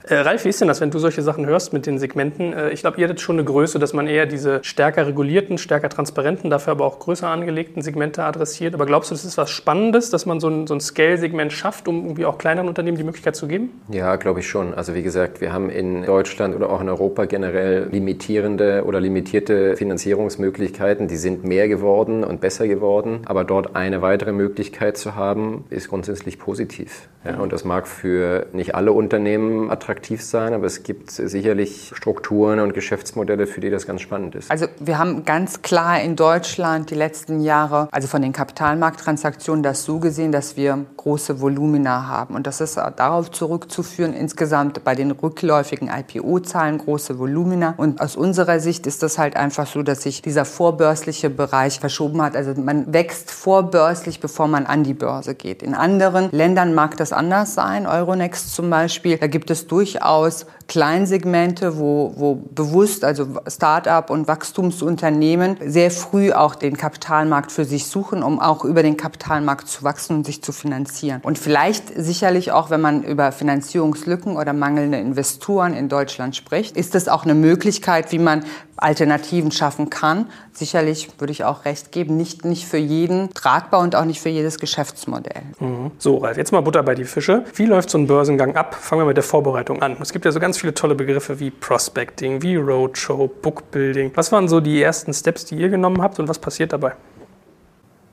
[0.08, 2.52] Äh, Ralf, wie ist denn das, wenn du solche Sachen hörst mit den Segmenten?
[2.52, 5.88] Äh, ich glaube, ihr hattet schon eine Größe, dass man eher diese stärker regulierten, stärker
[5.88, 8.74] transparenten, dafür aber auch größer angelegten Segmente adressiert.
[8.74, 11.88] Aber glaubst du, das ist was Spannendes, dass man so ein, so ein Scale-Segment schafft,
[11.88, 13.70] um irgendwie auch kleineren Unternehmen die Möglichkeit zu geben?
[13.90, 14.74] Ja, glaube ich schon.
[14.74, 19.76] Also wie gesagt, wir haben in Deutschland oder auch in Europa generell limitierende oder limitierte
[19.76, 21.08] Finanzierungsmöglichkeiten.
[21.08, 23.22] Die sind mehr geworden und besser geworden.
[23.26, 27.08] Aber dort eine weitere Möglichkeit zu haben, ist grundsätzlich positiv.
[27.24, 32.60] Ja, und das mag für nicht alle Unternehmen attraktiv sein, aber es gibt sicherlich Strukturen
[32.60, 34.50] und Geschäftsmodelle, für die das ganz spannend ist.
[34.50, 39.84] Also wir haben ganz klar in Deutschland die letzten Jahre, also von den Kapitalmarkttransaktionen, das
[39.84, 42.36] so gesehen, dass wir große Volumina haben.
[42.36, 47.74] Und das ist darauf zurückzuführen, insgesamt bei den rückläufigen IPO-Zahlen große Volumina.
[47.76, 52.22] Und aus unserer Sicht ist das halt einfach so, dass sich dieser vorbörsliche Bereich verschoben
[52.22, 52.25] hat.
[52.34, 55.62] Also man wächst vorbörslich, bevor man an die Börse geht.
[55.62, 57.86] In anderen Ländern mag das anders sein.
[57.86, 65.58] Euronext zum Beispiel, da gibt es durchaus Kleinsegmente, wo, wo bewusst, also Start-up und Wachstumsunternehmen
[65.64, 70.16] sehr früh auch den Kapitalmarkt für sich suchen, um auch über den Kapitalmarkt zu wachsen
[70.16, 71.20] und sich zu finanzieren.
[71.22, 76.94] Und vielleicht sicherlich auch, wenn man über Finanzierungslücken oder mangelnde Investoren in Deutschland spricht, ist
[76.94, 78.44] das auch eine Möglichkeit, wie man
[78.76, 80.26] Alternativen schaffen kann.
[80.52, 84.28] Sicherlich würde ich auch recht geben, nicht, nicht für jeden tragbar und auch nicht für
[84.28, 85.42] jedes Geschäftsmodell.
[85.60, 85.92] Mhm.
[85.98, 87.44] So, Ralf, jetzt mal Butter bei die Fische.
[87.54, 88.74] Wie läuft so ein Börsengang ab?
[88.74, 89.96] Fangen wir mit der Vorbereitung an.
[90.00, 94.12] Es gibt ja so ganz viele tolle Begriffe wie Prospecting, wie Roadshow, Bookbuilding.
[94.14, 96.94] Was waren so die ersten Steps, die ihr genommen habt und was passiert dabei?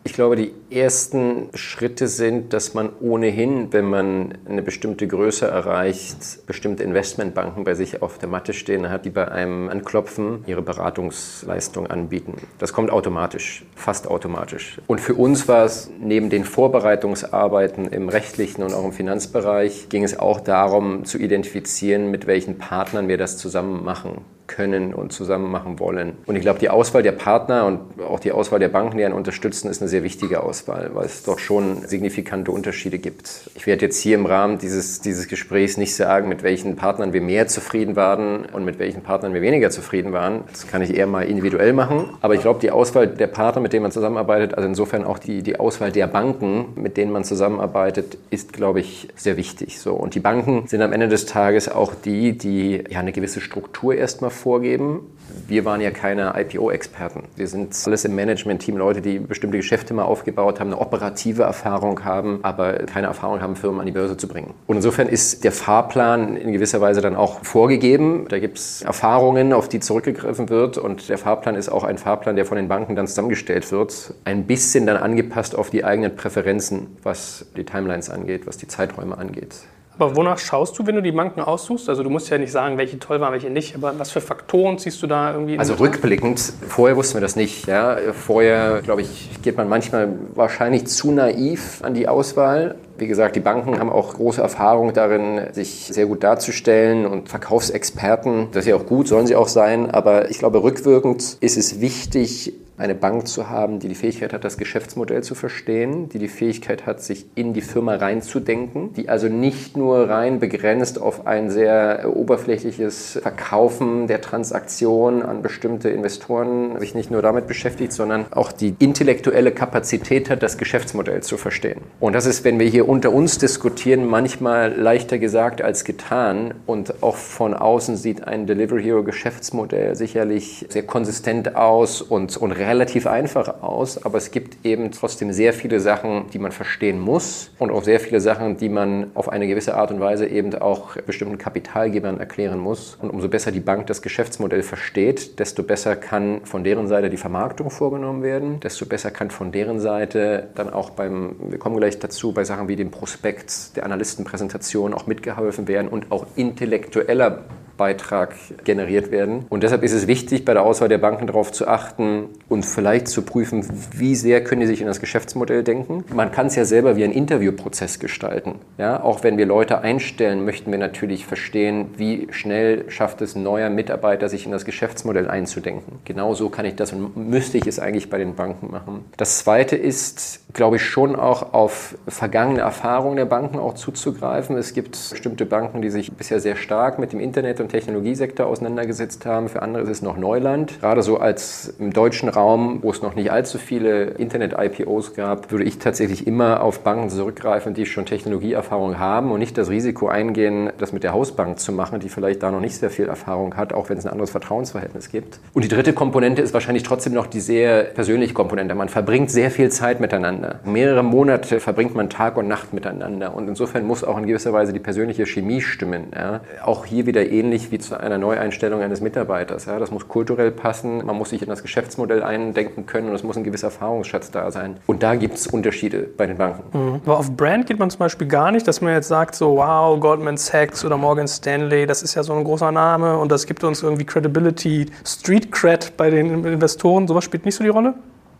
[0.05, 6.45] Ich glaube, die ersten Schritte sind, dass man ohnehin, wenn man eine bestimmte Größe erreicht,
[6.45, 11.87] bestimmte Investmentbanken bei sich auf der Matte stehen hat, die bei einem anklopfen, ihre Beratungsleistung
[11.87, 12.33] anbieten.
[12.59, 14.81] Das kommt automatisch, fast automatisch.
[14.87, 20.03] Und für uns war es neben den Vorbereitungsarbeiten im rechtlichen und auch im Finanzbereich, ging
[20.03, 25.49] es auch darum zu identifizieren, mit welchen Partnern wir das zusammen machen können und zusammen
[25.49, 26.13] machen wollen.
[26.25, 29.13] Und ich glaube, die Auswahl der Partner und auch die Auswahl der Banken, die einen
[29.13, 33.49] unterstützen, ist eine sehr wichtige Auswahl, weil es doch schon signifikante Unterschiede gibt.
[33.55, 37.21] Ich werde jetzt hier im Rahmen dieses, dieses Gesprächs nicht sagen, mit welchen Partnern wir
[37.21, 40.43] mehr zufrieden waren und mit welchen Partnern wir weniger zufrieden waren.
[40.51, 42.09] Das kann ich eher mal individuell machen.
[42.21, 45.41] Aber ich glaube, die Auswahl der Partner, mit denen man zusammenarbeitet, also insofern auch die,
[45.41, 49.79] die Auswahl der Banken, mit denen man zusammenarbeitet, ist, glaube ich, sehr wichtig.
[49.79, 49.93] So.
[49.93, 53.95] Und die Banken sind am Ende des Tages auch die, die ja eine gewisse Struktur
[53.95, 55.01] erstmal vorgeben.
[55.47, 57.23] Wir waren ja keine IPO-Experten.
[57.35, 62.03] Wir sind alles im Management-Team Leute, die bestimmte Geschäfte mal aufgebaut haben, eine operative Erfahrung
[62.03, 64.53] haben, aber keine Erfahrung haben, Firmen an die Börse zu bringen.
[64.67, 68.25] Und insofern ist der Fahrplan in gewisser Weise dann auch vorgegeben.
[68.29, 70.77] Da gibt es Erfahrungen, auf die zurückgegriffen wird.
[70.77, 74.13] Und der Fahrplan ist auch ein Fahrplan, der von den Banken dann zusammengestellt wird.
[74.25, 79.17] Ein bisschen dann angepasst auf die eigenen Präferenzen, was die Timelines angeht, was die Zeiträume
[79.17, 79.55] angeht.
[79.97, 81.87] Aber wonach schaust du, wenn du die Banken aussuchst?
[81.87, 84.79] Also du musst ja nicht sagen, welche toll waren, welche nicht, aber was für Faktoren
[84.79, 85.59] ziehst du da irgendwie?
[85.59, 87.67] Also rückblickend, vorher wussten wir das nicht.
[87.67, 87.97] Ja?
[88.13, 92.75] Vorher, glaube ich, geht man manchmal wahrscheinlich zu naiv an die Auswahl.
[92.97, 98.49] Wie gesagt, die Banken haben auch große Erfahrung darin, sich sehr gut darzustellen und Verkaufsexperten.
[98.51, 99.89] Das ist ja auch gut, sollen sie auch sein.
[99.89, 104.43] Aber ich glaube, rückwirkend ist es wichtig, eine Bank zu haben, die die Fähigkeit hat,
[104.43, 109.27] das Geschäftsmodell zu verstehen, die die Fähigkeit hat, sich in die Firma reinzudenken, die also
[109.27, 116.95] nicht nur rein begrenzt auf ein sehr oberflächliches Verkaufen der Transaktion an bestimmte Investoren sich
[116.95, 121.79] nicht nur damit beschäftigt, sondern auch die intellektuelle Kapazität hat, das Geschäftsmodell zu verstehen.
[121.99, 126.53] Und das ist, wenn wir hier unter uns diskutieren, manchmal leichter gesagt als getan.
[126.65, 132.51] Und auch von außen sieht ein Delivery Hero Geschäftsmodell sicherlich sehr konsistent aus und, und
[132.51, 137.51] relativ einfach aus, aber es gibt eben trotzdem sehr viele Sachen, die man verstehen muss
[137.59, 140.95] und auch sehr viele Sachen, die man auf eine gewisse Art und Weise eben auch
[140.97, 142.97] bestimmten Kapitalgebern erklären muss.
[143.01, 147.17] Und umso besser die Bank das Geschäftsmodell versteht, desto besser kann von deren Seite die
[147.17, 151.99] Vermarktung vorgenommen werden, desto besser kann von deren Seite dann auch beim, wir kommen gleich
[151.99, 157.43] dazu, bei Sachen wie dem Prospekt, der Analystenpräsentation auch mitgeholfen werden und auch intellektueller
[157.77, 159.45] Beitrag generiert werden.
[159.49, 163.07] Und deshalb ist es wichtig, bei der Auswahl der Banken darauf zu achten und vielleicht
[163.07, 166.03] zu prüfen, wie sehr können die sich in das Geschäftsmodell denken.
[166.13, 168.55] Man kann es ja selber wie ein Interviewprozess gestalten.
[168.77, 173.43] Ja, auch wenn wir Leute einstellen, möchten wir natürlich verstehen, wie schnell schafft es ein
[173.43, 175.99] neuer Mitarbeiter, sich in das Geschäftsmodell einzudenken.
[176.05, 179.05] Genauso kann ich das und müsste ich es eigentlich bei den Banken machen.
[179.17, 184.57] Das zweite ist, glaube ich, schon auch auf vergangene Erfahrungen der Banken auch zuzugreifen.
[184.57, 189.25] Es gibt bestimmte Banken, die sich bisher sehr stark mit dem Internet- und Technologiesektor auseinandergesetzt
[189.25, 189.49] haben.
[189.49, 190.79] Für andere ist es noch Neuland.
[190.79, 195.65] Gerade so als im deutschen Raum, wo es noch nicht allzu viele Internet-IPOs gab, würde
[195.65, 200.71] ich tatsächlich immer auf Banken zurückgreifen, die schon Technologieerfahrung haben und nicht das Risiko eingehen,
[200.77, 203.73] das mit der Hausbank zu machen, die vielleicht da noch nicht sehr viel Erfahrung hat,
[203.73, 205.39] auch wenn es ein anderes Vertrauensverhältnis gibt.
[205.53, 208.75] Und die dritte Komponente ist wahrscheinlich trotzdem noch die sehr persönliche Komponente.
[208.75, 210.59] Man verbringt sehr viel Zeit miteinander.
[210.65, 213.35] Mehrere Monate verbringt man Tag und Nacht miteinander.
[213.35, 216.07] Und insofern muss auch in gewisser Weise die persönliche Chemie stimmen.
[216.13, 216.41] Ja.
[216.63, 219.65] Auch hier wieder ähnlich wie zu einer Neueinstellung eines Mitarbeiters.
[219.65, 219.79] Ja.
[219.79, 223.37] Das muss kulturell passen, man muss sich in das Geschäftsmodell eindenken können und es muss
[223.37, 224.77] ein gewisser Erfahrungsschatz da sein.
[224.87, 226.77] Und da gibt es Unterschiede bei den Banken.
[226.77, 227.01] Mhm.
[227.05, 229.99] Aber auf Brand geht man zum Beispiel gar nicht, dass man jetzt sagt, so wow,
[229.99, 233.63] Goldman Sachs oder Morgan Stanley, das ist ja so ein großer Name und das gibt
[233.63, 237.07] uns irgendwie Credibility, Street Cred bei den Investoren.
[237.07, 237.93] Sowas spielt nicht so die Rolle?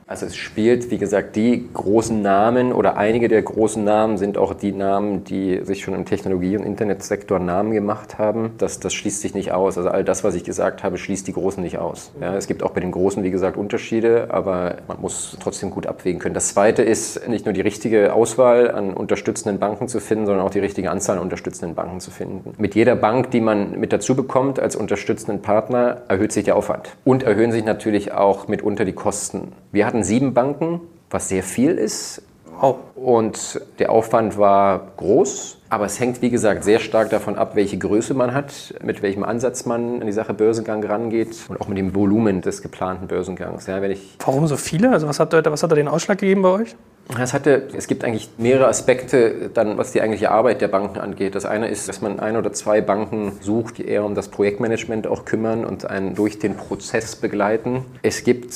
[0.05, 4.53] Also es spielt, wie gesagt, die großen Namen oder einige der großen Namen sind auch
[4.53, 8.51] die Namen, die sich schon im Technologie- und Internetsektor Namen gemacht haben.
[8.57, 9.77] Das, das schließt sich nicht aus.
[9.77, 12.11] Also all das, was ich gesagt habe, schließt die Großen nicht aus.
[12.19, 15.87] Ja, es gibt auch bei den Großen, wie gesagt, Unterschiede, aber man muss trotzdem gut
[15.87, 16.35] abwägen können.
[16.35, 20.51] Das Zweite ist nicht nur die richtige Auswahl an unterstützenden Banken zu finden, sondern auch
[20.51, 22.53] die richtige Anzahl an unterstützenden Banken zu finden.
[22.57, 26.89] Mit jeder Bank, die man mit dazu bekommt als unterstützenden Partner, erhöht sich der Aufwand.
[27.05, 29.53] Und erhöhen sich natürlich auch mitunter die Kosten.
[29.71, 32.23] Wir hatten sieben Banken, was sehr viel ist.
[32.61, 32.75] Oh.
[32.95, 35.57] Und der Aufwand war groß.
[35.69, 39.23] Aber es hängt, wie gesagt, sehr stark davon ab, welche Größe man hat, mit welchem
[39.23, 43.65] Ansatz man an die Sache Börsengang rangeht und auch mit dem Volumen des geplanten Börsengangs.
[43.65, 44.91] Ja, wenn ich Warum so viele?
[44.91, 46.75] Also was hat, was hat da den Ausschlag gegeben bei euch?
[47.19, 51.35] es, hatte, es gibt eigentlich mehrere Aspekte, dann, was die eigentliche Arbeit der Banken angeht.
[51.35, 55.07] Das eine ist, dass man ein oder zwei Banken sucht, die eher um das Projektmanagement
[55.07, 57.83] auch kümmern und einen durch den Prozess begleiten.
[58.03, 58.53] Es gibt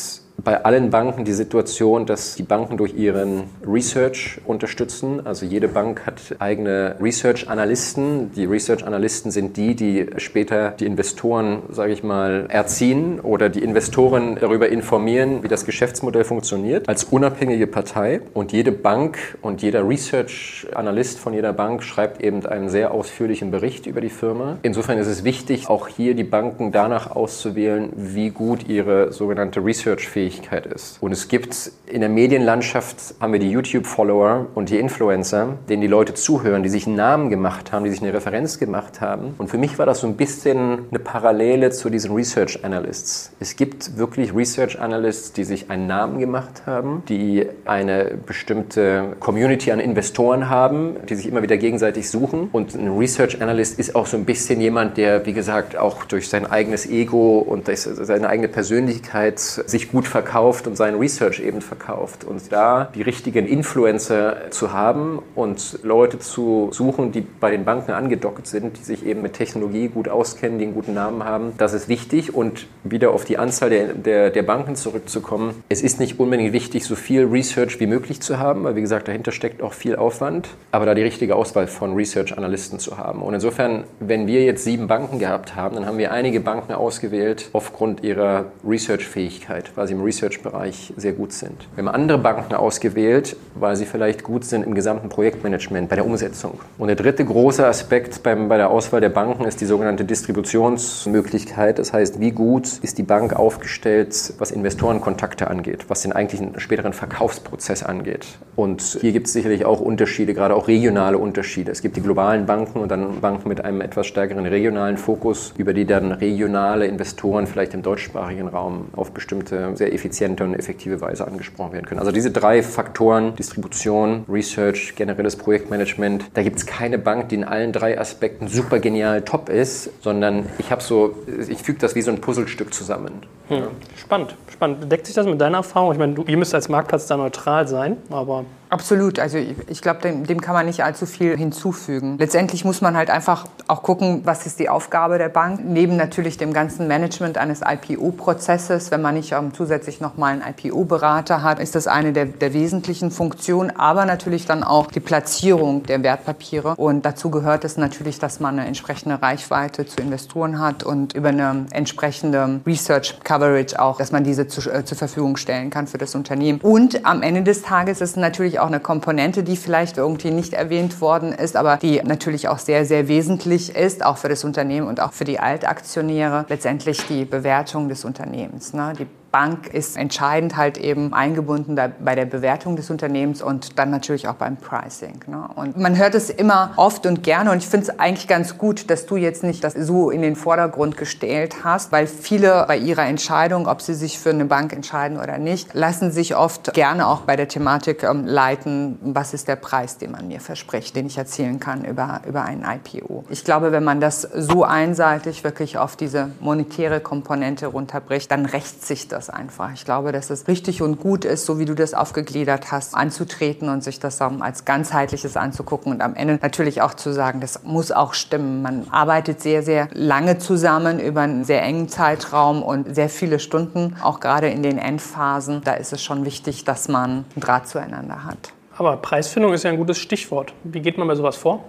[0.48, 5.28] bei allen Banken die Situation, dass die Banken durch ihren Research unterstützen.
[5.28, 8.32] Also jede Bank hat eigene Research-Analysten.
[8.32, 14.38] Die Research-Analysten sind die, die später die Investoren, sage ich mal, erziehen oder die Investoren
[14.40, 18.22] darüber informieren, wie das Geschäftsmodell funktioniert, als unabhängige Partei.
[18.34, 23.86] Und jede Bank und jeder Research-Analyst von jeder Bank schreibt eben einen sehr ausführlichen Bericht
[23.86, 24.60] über die Firma.
[24.62, 30.37] Insofern ist es wichtig, auch hier die Banken danach auszuwählen, wie gut ihre sogenannte Research-Fähigkeit
[30.66, 30.98] ist.
[31.02, 35.88] Und es gibt in der Medienlandschaft, haben wir die YouTube-Follower und die Influencer, denen die
[35.88, 39.36] Leute zuhören, die sich einen Namen gemacht haben, die sich eine Referenz gemacht haben.
[39.38, 43.32] Und für mich war das so ein bisschen eine Parallele zu diesen Research Analysts.
[43.40, 49.72] Es gibt wirklich Research Analysts, die sich einen Namen gemacht haben, die eine bestimmte Community
[49.72, 52.50] an Investoren haben, die sich immer wieder gegenseitig suchen.
[52.52, 56.30] Und ein Research Analyst ist auch so ein bisschen jemand, der, wie gesagt, auch durch
[56.30, 62.24] sein eigenes Ego und seine eigene Persönlichkeit sich gut verkauft und seinen Research eben verkauft.
[62.24, 67.92] Und da die richtigen Influencer zu haben und Leute zu suchen, die bei den Banken
[67.92, 71.74] angedockt sind, die sich eben mit Technologie gut auskennen, die einen guten Namen haben, das
[71.74, 72.34] ist wichtig.
[72.34, 76.86] Und wieder auf die Anzahl der, der, der Banken zurückzukommen, es ist nicht unbedingt wichtig,
[76.86, 80.50] so viel Research wie möglich zu haben, weil wie gesagt, dahinter steckt auch viel Aufwand,
[80.72, 83.22] aber da die richtige Auswahl von Research-Analysten zu haben.
[83.22, 87.52] Und insofern, wenn wir jetzt sieben Banken gehabt haben, dann haben wir einige Banken ausgewählt
[87.54, 91.68] aufgrund ihrer Research-Fähigkeit, weil sie im Research-Bereich sehr gut sind.
[91.76, 96.06] Wir haben andere Banken ausgewählt, weil sie vielleicht gut sind im gesamten Projektmanagement, bei der
[96.06, 96.60] Umsetzung.
[96.78, 101.78] Und der dritte große Aspekt beim, bei der Auswahl der Banken ist die sogenannte Distributionsmöglichkeit.
[101.80, 106.94] Das heißt, wie gut ist die Bank aufgestellt, was Investorenkontakte angeht, was den eigentlichen späteren
[106.94, 108.26] Verkaufsprozess angeht.
[108.56, 111.72] Und hier gibt es sicherlich auch Unterschiede, gerade auch regionale Unterschiede.
[111.72, 115.74] Es gibt die globalen Banken und dann Banken mit einem etwas stärkeren regionalen Fokus, über
[115.74, 121.28] die dann regionale Investoren vielleicht im deutschsprachigen Raum auf bestimmte sehr effiziente und effektive Weise
[121.28, 122.00] angesprochen werden können.
[122.00, 127.44] Also diese drei Faktoren, Distribution, Research, generelles Projektmanagement, da gibt es keine Bank, die in
[127.44, 131.16] allen drei Aspekten super genial top ist, sondern ich habe so,
[131.50, 133.24] ich füge das wie so ein Puzzlestück zusammen.
[133.50, 133.64] Hm.
[133.98, 134.92] Spannend, spannend.
[134.92, 135.92] Deckt sich das mit deiner Erfahrung?
[135.92, 139.20] Ich meine, du, ihr müsst als Marktplatz da neutral sein, aber Absolut.
[139.20, 142.18] Also ich, glaube, dem, dem, kann man nicht allzu viel hinzufügen.
[142.18, 145.62] Letztendlich muss man halt einfach auch gucken, was ist die Aufgabe der Bank.
[145.64, 151.44] Neben natürlich dem ganzen Management eines IPO-Prozesses, wenn man nicht ähm, zusätzlich nochmal einen IPO-Berater
[151.44, 153.76] hat, ist das eine der, der wesentlichen Funktionen.
[153.76, 156.76] Aber natürlich dann auch die Platzierung der Wertpapiere.
[156.76, 161.30] Und dazu gehört es natürlich, dass man eine entsprechende Reichweite zu Investoren hat und über
[161.30, 165.98] eine entsprechende Research Coverage auch, dass man diese zu, äh, zur Verfügung stellen kann für
[165.98, 166.60] das Unternehmen.
[166.62, 171.02] Und am Ende des Tages ist natürlich auch eine Komponente, die vielleicht irgendwie nicht erwähnt
[171.02, 175.00] worden ist, aber die natürlich auch sehr, sehr wesentlich ist, auch für das Unternehmen und
[175.00, 178.74] auch für die Altaktionäre, letztendlich die Bewertung des Unternehmens.
[178.74, 178.94] Ne?
[178.98, 184.28] Die Bank ist entscheidend halt eben eingebunden bei der Bewertung des Unternehmens und dann natürlich
[184.28, 185.20] auch beim Pricing.
[185.28, 185.48] Ne?
[185.56, 188.90] Und man hört es immer oft und gerne und ich finde es eigentlich ganz gut,
[188.90, 193.06] dass du jetzt nicht das so in den Vordergrund gestellt hast, weil viele bei ihrer
[193.06, 197.22] Entscheidung, ob sie sich für eine Bank entscheiden oder nicht, lassen sich oft gerne auch
[197.22, 201.18] bei der Thematik ähm, leiten, was ist der Preis, den man mir verspricht, den ich
[201.18, 203.26] erzielen kann über, über ein IPO.
[203.30, 208.86] Ich glaube, wenn man das so einseitig wirklich auf diese monetäre Komponente runterbricht, dann rächt
[208.86, 209.74] sich das das einfach.
[209.74, 213.68] Ich glaube, dass es richtig und gut ist, so wie du das aufgegliedert hast, anzutreten
[213.68, 217.92] und sich das als ganzheitliches anzugucken und am Ende natürlich auch zu sagen, das muss
[217.92, 218.62] auch stimmen.
[218.62, 223.96] Man arbeitet sehr, sehr lange zusammen über einen sehr engen Zeitraum und sehr viele Stunden,
[224.02, 225.62] auch gerade in den Endphasen.
[225.64, 228.54] Da ist es schon wichtig, dass man einen Draht zueinander hat.
[228.78, 230.54] Aber Preisfindung ist ja ein gutes Stichwort.
[230.64, 231.66] Wie geht man bei sowas vor?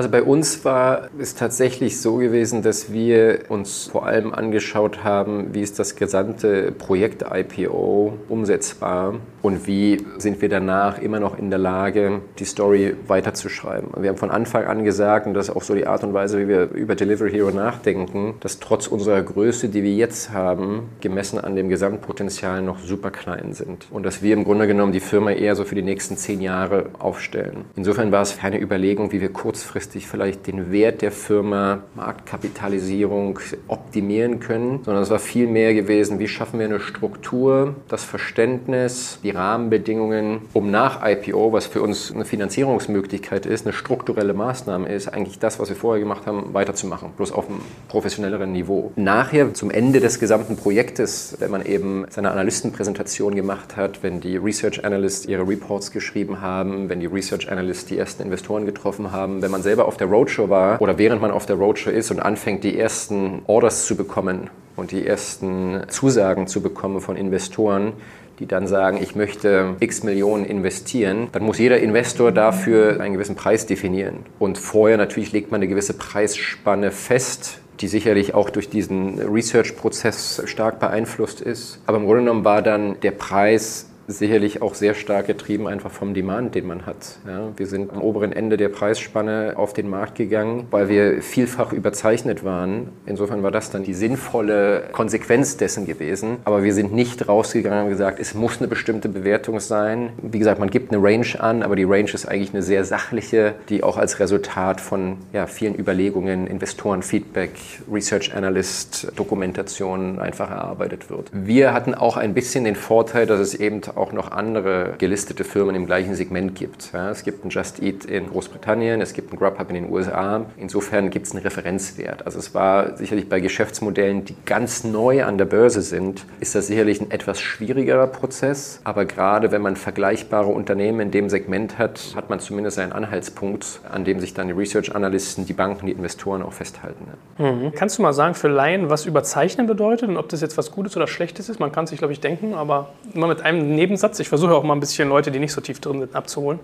[0.00, 5.52] Also bei uns war es tatsächlich so gewesen, dass wir uns vor allem angeschaut haben,
[5.52, 11.50] wie ist das gesamte Projekt IPO umsetzbar und wie sind wir danach immer noch in
[11.50, 13.90] der Lage, die Story weiterzuschreiben.
[14.02, 16.38] Wir haben von Anfang an gesagt, und das ist auch so die Art und Weise,
[16.38, 21.38] wie wir über Delivery Hero nachdenken, dass trotz unserer Größe, die wir jetzt haben, gemessen
[21.38, 23.86] an dem Gesamtpotenzial noch super klein sind.
[23.90, 26.86] Und dass wir im Grunde genommen die Firma eher so für die nächsten zehn Jahre
[26.98, 27.64] aufstellen.
[27.76, 33.40] Insofern war es keine Überlegung, wie wir kurzfristig langfristig vielleicht den Wert der Firma, Marktkapitalisierung
[33.66, 39.18] optimieren können, sondern es war viel mehr gewesen, wie schaffen wir eine Struktur, das Verständnis,
[39.22, 45.08] die Rahmenbedingungen, um nach IPO, was für uns eine Finanzierungsmöglichkeit ist, eine strukturelle Maßnahme ist,
[45.08, 48.92] eigentlich das, was wir vorher gemacht haben, weiterzumachen, bloß auf einem professionelleren Niveau.
[48.96, 54.36] Nachher, zum Ende des gesamten Projektes, wenn man eben seine Analystenpräsentation gemacht hat, wenn die
[54.36, 59.42] Research Analysts ihre Reports geschrieben haben, wenn die Research Analysts die ersten Investoren getroffen haben,
[59.42, 62.20] wenn man selber auf der Roadshow war oder während man auf der Roadshow ist und
[62.20, 67.92] anfängt, die ersten Orders zu bekommen und die ersten Zusagen zu bekommen von Investoren,
[68.38, 73.36] die dann sagen, ich möchte x Millionen investieren, dann muss jeder Investor dafür einen gewissen
[73.36, 74.20] Preis definieren.
[74.38, 80.42] Und vorher natürlich legt man eine gewisse Preisspanne fest, die sicherlich auch durch diesen Research-Prozess
[80.46, 81.80] stark beeinflusst ist.
[81.86, 86.14] Aber im Grunde genommen war dann der Preis sicherlich auch sehr stark getrieben einfach vom
[86.14, 87.18] Demand, den man hat.
[87.26, 91.72] Ja, wir sind am oberen Ende der Preisspanne auf den Markt gegangen, weil wir vielfach
[91.72, 92.88] überzeichnet waren.
[93.06, 96.38] Insofern war das dann die sinnvolle Konsequenz dessen gewesen.
[96.44, 100.10] Aber wir sind nicht rausgegangen und gesagt, es muss eine bestimmte Bewertung sein.
[100.22, 103.54] Wie gesagt, man gibt eine Range an, aber die Range ist eigentlich eine sehr sachliche,
[103.68, 107.50] die auch als Resultat von ja, vielen Überlegungen, Investorenfeedback,
[107.92, 111.30] Research Analyst, Dokumentation einfach erarbeitet wird.
[111.32, 115.74] Wir hatten auch ein bisschen den Vorteil, dass es eben auch noch andere gelistete Firmen
[115.74, 116.92] im gleichen Segment gibt.
[116.92, 120.46] Ja, es gibt ein Just Eat in Großbritannien, es gibt ein Grubhub in den USA.
[120.56, 122.26] Insofern gibt es einen Referenzwert.
[122.26, 126.66] Also es war sicherlich bei Geschäftsmodellen, die ganz neu an der Börse sind, ist das
[126.66, 128.80] sicherlich ein etwas schwierigerer Prozess.
[128.84, 133.80] Aber gerade wenn man vergleichbare Unternehmen in dem Segment hat, hat man zumindest einen Anhaltspunkt,
[133.90, 137.06] an dem sich dann die Research Analysten, die Banken, die Investoren auch festhalten.
[137.38, 137.72] Mhm.
[137.74, 140.96] Kannst du mal sagen für Laien, was überzeichnen bedeutet und ob das jetzt was Gutes
[140.96, 141.60] oder Schlechtes ist?
[141.60, 144.20] Man kann sich, glaube ich, denken, aber immer mit einem Nebensatz.
[144.20, 146.60] Ich versuche auch mal ein bisschen Leute, die nicht so tief drin sind, abzuholen.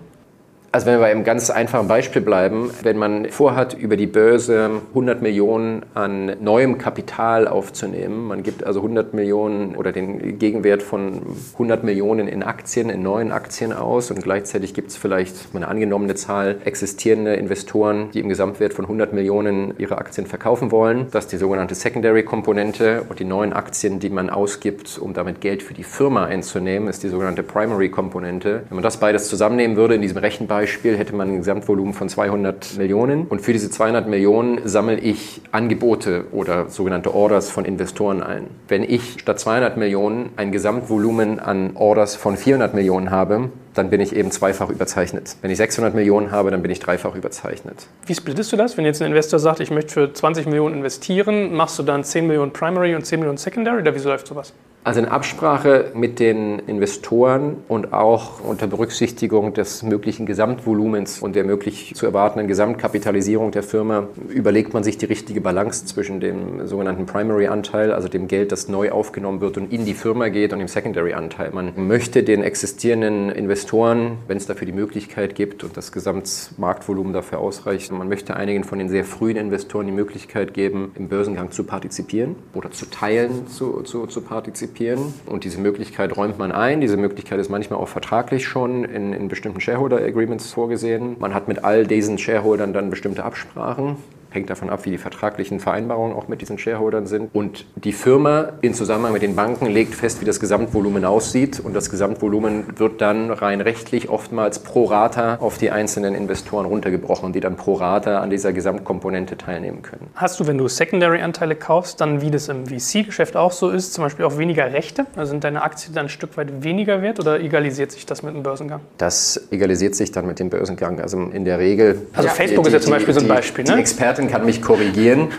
[0.77, 4.69] Also wenn wir bei einem ganz einfachen Beispiel bleiben, wenn man vorhat, über die Börse
[4.89, 11.35] 100 Millionen an neuem Kapital aufzunehmen, man gibt also 100 Millionen oder den Gegenwert von
[11.53, 16.13] 100 Millionen in Aktien, in neuen Aktien aus und gleichzeitig gibt es vielleicht eine angenommene
[16.13, 21.07] Zahl existierende Investoren, die im Gesamtwert von 100 Millionen ihre Aktien verkaufen wollen.
[21.09, 25.63] Das ist die sogenannte Secondary-Komponente und die neuen Aktien, die man ausgibt, um damit Geld
[25.63, 28.61] für die Firma einzunehmen, ist die sogenannte Primary-Komponente.
[28.69, 30.66] Wenn man das beides zusammennehmen würde in diesem Rechenbeispiel, Beispiel
[30.97, 36.25] hätte man ein Gesamtvolumen von 200 Millionen und für diese 200 Millionen sammle ich Angebote
[36.31, 38.47] oder sogenannte Orders von Investoren ein.
[38.67, 44.01] Wenn ich statt 200 Millionen ein Gesamtvolumen an Orders von 400 Millionen habe, dann bin
[44.01, 45.35] ich eben zweifach überzeichnet.
[45.41, 47.87] Wenn ich 600 Millionen habe, dann bin ich dreifach überzeichnet.
[48.05, 48.77] Wie splittest du das?
[48.77, 52.27] Wenn jetzt ein Investor sagt, ich möchte für 20 Millionen investieren, machst du dann 10
[52.27, 54.53] Millionen Primary und 10 Millionen Secondary oder wie läuft sowas?
[54.87, 61.43] Also in Absprache mit den Investoren und auch unter Berücksichtigung des möglichen Gesamtvolumens und der
[61.43, 67.05] möglich zu erwartenden Gesamtkapitalisierung der Firma überlegt man sich die richtige Balance zwischen dem sogenannten
[67.05, 70.69] Primary-Anteil, also dem Geld, das neu aufgenommen wird und in die Firma geht, und dem
[70.69, 71.51] Secondary-Anteil.
[71.51, 77.39] Man möchte den existierenden Investoren, wenn es dafür die Möglichkeit gibt und das Gesamtmarktvolumen dafür
[77.39, 81.65] ausreicht, man möchte einigen von den sehr frühen Investoren die Möglichkeit geben, im Börsengang zu
[81.65, 85.13] partizipieren oder zu teilen zu, zu, zu partizipieren partizipieren.
[85.25, 86.81] Und diese Möglichkeit räumt man ein.
[86.81, 91.15] Diese Möglichkeit ist manchmal auch vertraglich schon in, in bestimmten Shareholder Agreements vorgesehen.
[91.19, 93.97] Man hat mit all diesen Shareholdern dann bestimmte Absprachen
[94.37, 97.29] hängt davon ab, wie die vertraglichen Vereinbarungen auch mit diesen Shareholdern sind.
[97.33, 101.59] Und die Firma in Zusammenhang mit den Banken legt fest, wie das Gesamtvolumen aussieht.
[101.59, 107.33] Und das Gesamtvolumen wird dann rein rechtlich oftmals pro Rata auf die einzelnen Investoren runtergebrochen,
[107.33, 110.07] die dann pro Rata an dieser Gesamtkomponente teilnehmen können.
[110.15, 114.03] Hast du, wenn du Secondary-Anteile kaufst, dann wie das im VC-Geschäft auch so ist, zum
[114.03, 115.07] Beispiel auch weniger Rechte?
[115.15, 118.35] Also sind deine Aktien dann ein Stück weit weniger wert oder egalisiert sich das mit
[118.35, 118.81] dem Börsengang?
[118.99, 121.01] Das egalisiert sich dann mit dem Börsengang.
[121.01, 122.07] Also in der Regel.
[122.13, 123.63] Also Facebook die, ist ja zum Beispiel die, so ein Beispiel.
[123.63, 123.79] Die, ne?
[123.79, 125.29] Expertin kann mich korrigieren.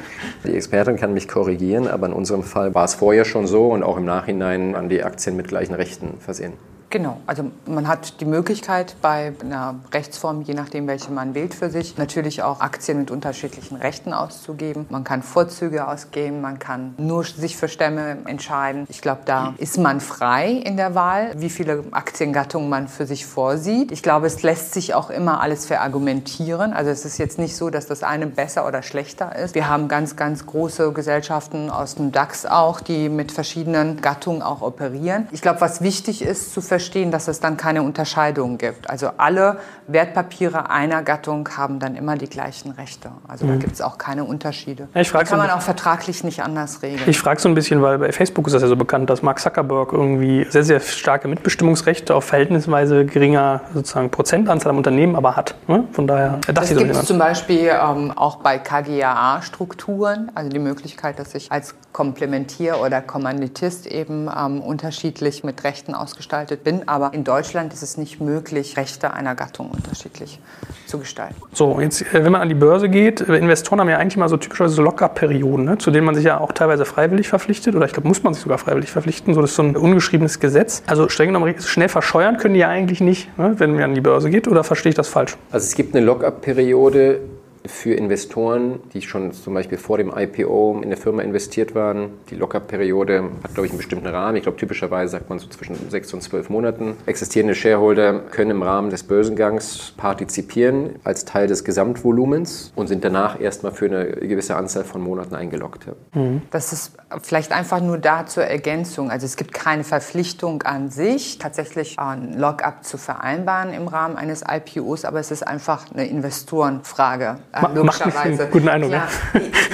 [0.45, 3.82] Die Expertin kann mich korrigieren, aber in unserem Fall war es vorher schon so und
[3.82, 6.55] auch im Nachhinein an die Aktien mit gleichen Rechten versehen.
[6.91, 11.68] Genau, also man hat die Möglichkeit bei einer Rechtsform, je nachdem welche man wählt für
[11.68, 14.86] sich, natürlich auch Aktien mit unterschiedlichen Rechten auszugeben.
[14.89, 18.86] Man kann Vorzüge ausgeben, man kann nur sich für Stämme entscheiden.
[18.89, 23.26] Ich glaube, da ist man frei in der Wahl, wie viele Aktiengattungen man für sich
[23.26, 23.93] vorsieht.
[23.93, 26.72] Ich glaube, es lässt sich auch immer alles verargumentieren.
[26.72, 29.55] Also es ist jetzt nicht so, dass das eine besser oder schlechter ist.
[29.55, 34.62] Wir haben ganz, ganz große Gesellschaften aus dem DAX auch, die mit verschiedenen Gattungen auch
[34.62, 35.28] operieren.
[35.32, 38.89] Ich glaube, was wichtig ist zu verstehen, verstehen, dass es dann keine Unterscheidung gibt.
[38.89, 39.59] Also alle
[39.89, 43.11] Wertpapiere einer Gattung haben dann immer die gleichen Rechte.
[43.26, 43.51] Also mhm.
[43.51, 44.87] da gibt es auch keine Unterschiede.
[44.95, 47.03] Ja, ich kann man auch vertraglich nicht anders regeln.
[47.09, 49.41] Ich frage so ein bisschen, weil bei Facebook ist das ja so bekannt, dass Mark
[49.41, 55.57] Zuckerberg irgendwie sehr, sehr starke Mitbestimmungsrechte auf verhältnisweise geringer sozusagen Prozentanzahl am Unternehmen aber hat.
[55.66, 55.83] Ne?
[55.91, 61.18] Von daher dachte das gibt es zum Beispiel ähm, auch bei KGAA-Strukturen, also die Möglichkeit,
[61.18, 66.68] dass ich als Komplementier- oder Kommanditist eben ähm, unterschiedlich mit Rechten ausgestaltet bin.
[66.87, 70.41] Aber in Deutschland ist es nicht möglich, Rechte einer Gattung unterschiedlich
[70.87, 71.37] zu gestalten.
[71.53, 74.29] So, jetzt, äh, wenn man an die Börse geht, äh, Investoren haben ja eigentlich mal
[74.29, 77.87] so typischerweise so Lock-up-Perioden, ne, zu denen man sich ja auch teilweise freiwillig verpflichtet oder
[77.87, 79.35] ich glaube, muss man sich sogar freiwillig verpflichten.
[79.35, 80.83] So, das ist so ein ungeschriebenes Gesetz.
[80.87, 84.01] Also streng genommen, schnell verscheuern können die ja eigentlich nicht, ne, wenn man an die
[84.01, 84.49] Börse geht.
[84.49, 85.37] Oder verstehe ich das falsch?
[85.51, 87.21] Also es gibt eine Lock-up-Periode
[87.67, 92.11] für Investoren, die schon zum Beispiel vor dem IPO in der Firma investiert waren.
[92.31, 94.37] Die Lockup-Periode hat, glaube ich, einen bestimmten Rahmen.
[94.37, 96.97] Ich glaube, typischerweise sagt man so zwischen sechs und zwölf Monaten.
[97.07, 103.41] Existierende Shareholder können im Rahmen des Börsengangs partizipieren als Teil des Gesamtvolumens und sind danach
[103.41, 105.87] erstmal für eine gewisse Anzahl von Monaten eingeloggt.
[106.15, 106.43] Mhm.
[106.51, 106.93] Das ist
[107.23, 109.11] vielleicht einfach nur da zur Ergänzung.
[109.11, 114.45] Also es gibt keine Verpflichtung an sich, tatsächlich ein Lockup zu vereinbaren im Rahmen eines
[114.49, 118.42] IPOs, aber es ist einfach eine Investorenfrage äh, logischerweise.
[118.42, 118.90] Macht guten Eindruck.
[118.90, 119.09] Klar.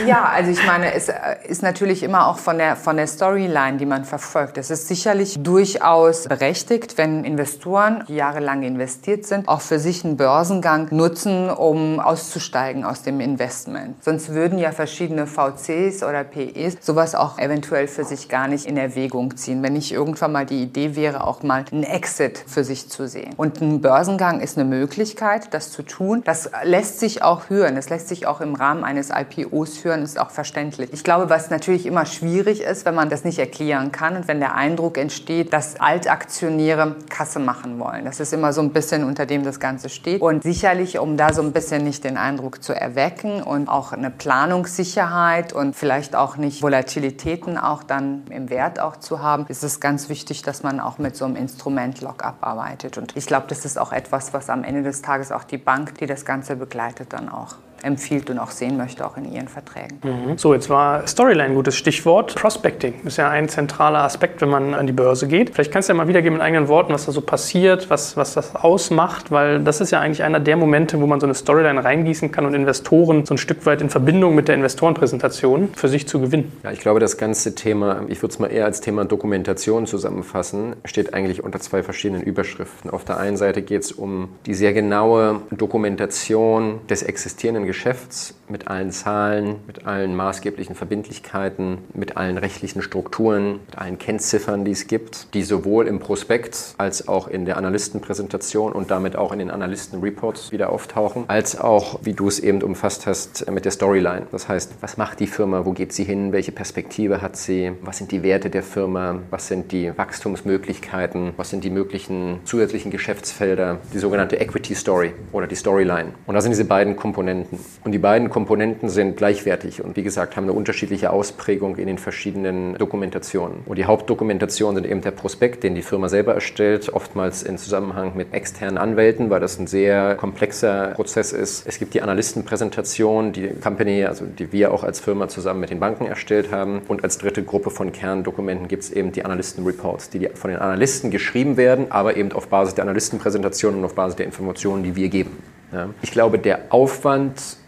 [0.07, 1.15] Ja, also ich meine, es äh,
[1.49, 4.59] ist natürlich immer auch von der, von der Storyline, die man verfolgt.
[4.59, 10.17] Es ist sicherlich durchaus berechtigt, wenn Investoren, die jahrelang investiert sind, auch für sich einen
[10.17, 14.03] Börsengang nutzen, um auszusteigen aus dem Investment.
[14.05, 18.77] Sonst würden ja verschiedene VCs oder PEs sowas auch eventuell für sich gar nicht in
[18.77, 22.89] Erwägung ziehen, wenn nicht irgendwann mal die Idee wäre, auch mal einen Exit für sich
[22.89, 23.33] zu sehen.
[23.37, 26.23] Und ein Börsengang ist eine Möglichkeit, das zu tun.
[26.25, 27.77] Das lässt sich auch höher führen.
[27.77, 30.93] Das lässt sich auch im Rahmen eines IPOs führen, ist auch verständlich.
[30.93, 34.39] Ich glaube, was natürlich immer schwierig ist, wenn man das nicht erklären kann und wenn
[34.39, 38.05] der Eindruck entsteht, dass Altaktionäre Kasse machen wollen.
[38.05, 40.21] Das ist immer so ein bisschen, unter dem das Ganze steht.
[40.21, 44.11] Und sicherlich, um da so ein bisschen nicht den Eindruck zu erwecken und auch eine
[44.11, 49.81] Planungssicherheit und vielleicht auch nicht Volatilitäten auch dann im Wert auch zu haben, ist es
[49.81, 52.99] ganz wichtig, dass man auch mit so einem Instrument Lockup arbeitet.
[52.99, 55.97] Und ich glaube, das ist auch etwas, was am Ende des Tages auch die Bank,
[55.99, 57.74] die das Ganze begleitet, dann auch Merci.
[57.85, 59.99] Empfiehlt und auch sehen möchte, auch in ihren Verträgen.
[60.03, 60.39] Mhm.
[60.39, 62.35] So, jetzt war Storyline ein gutes Stichwort.
[62.35, 65.51] Prospecting ist ja ein zentraler Aspekt, wenn man an die Börse geht.
[65.55, 68.35] Vielleicht kannst du ja mal wiedergeben mit eigenen Worten, was da so passiert, was, was
[68.35, 71.85] das ausmacht, weil das ist ja eigentlich einer der Momente, wo man so eine Storyline
[71.85, 76.09] reingießen kann und Investoren so ein Stück weit in Verbindung mit der Investorenpräsentation für sich
[76.09, 76.53] zu gewinnen.
[76.63, 80.77] Ja, ich glaube, das ganze Thema, ich würde es mal eher als Thema Dokumentation zusammenfassen,
[80.85, 82.91] steht eigentlich unter zwei verschiedenen Überschriften.
[82.91, 88.69] Auf der einen Seite geht es um die sehr genaue Dokumentation des existierenden Geschäfts mit
[88.69, 94.87] allen Zahlen, mit allen maßgeblichen Verbindlichkeiten, mit allen rechtlichen Strukturen, mit allen Kennziffern, die es
[94.87, 99.51] gibt, die sowohl im Prospekt als auch in der Analystenpräsentation und damit auch in den
[99.51, 104.27] Analystenreports wieder auftauchen, als auch, wie du es eben umfasst hast, mit der Storyline.
[104.31, 107.99] Das heißt, was macht die Firma, wo geht sie hin, welche Perspektive hat sie, was
[107.99, 113.79] sind die Werte der Firma, was sind die Wachstumsmöglichkeiten, was sind die möglichen zusätzlichen Geschäftsfelder,
[113.93, 116.13] die sogenannte Equity Story oder die Storyline.
[116.27, 117.59] Und da sind diese beiden Komponenten.
[117.85, 121.99] Und die beiden Komponenten sind gleichwertig und wie gesagt haben eine unterschiedliche Ausprägung in den
[121.99, 123.59] verschiedenen Dokumentationen.
[123.67, 128.17] Und die Hauptdokumentation sind eben der Prospekt, den die Firma selber erstellt, oftmals in Zusammenhang
[128.17, 131.67] mit externen Anwälten, weil das ein sehr komplexer Prozess ist.
[131.67, 135.81] Es gibt die Analystenpräsentation, die Company, also die wir auch als Firma zusammen mit den
[135.81, 136.81] Banken erstellt haben.
[136.89, 141.11] Und als dritte Gruppe von Kerndokumenten gibt es eben die Analystenreports, die von den Analysten
[141.11, 145.11] geschrieben werden, aber eben auf Basis der Analystenpräsentation und auf Basis der Informationen, die wir
[145.11, 145.54] geben.
[145.75, 145.91] Ja.
[146.03, 147.59] Ich glaube, der Aufwand,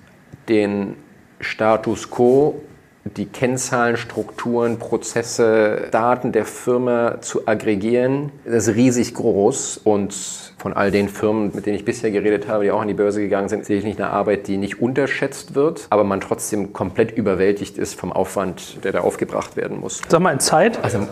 [0.49, 0.97] den
[1.41, 2.63] Status quo
[3.15, 10.15] die Kennzahlen, Strukturen, Prozesse, Daten der Firma zu aggregieren, das ist riesig groß und
[10.59, 13.21] von all den Firmen, mit denen ich bisher geredet habe, die auch an die Börse
[13.21, 17.17] gegangen sind, sehe ich nicht eine Arbeit, die nicht unterschätzt wird, aber man trotzdem komplett
[17.17, 20.03] überwältigt ist vom Aufwand, der da aufgebracht werden muss.
[20.09, 20.83] Sag mal in Zeit?
[20.83, 21.07] Also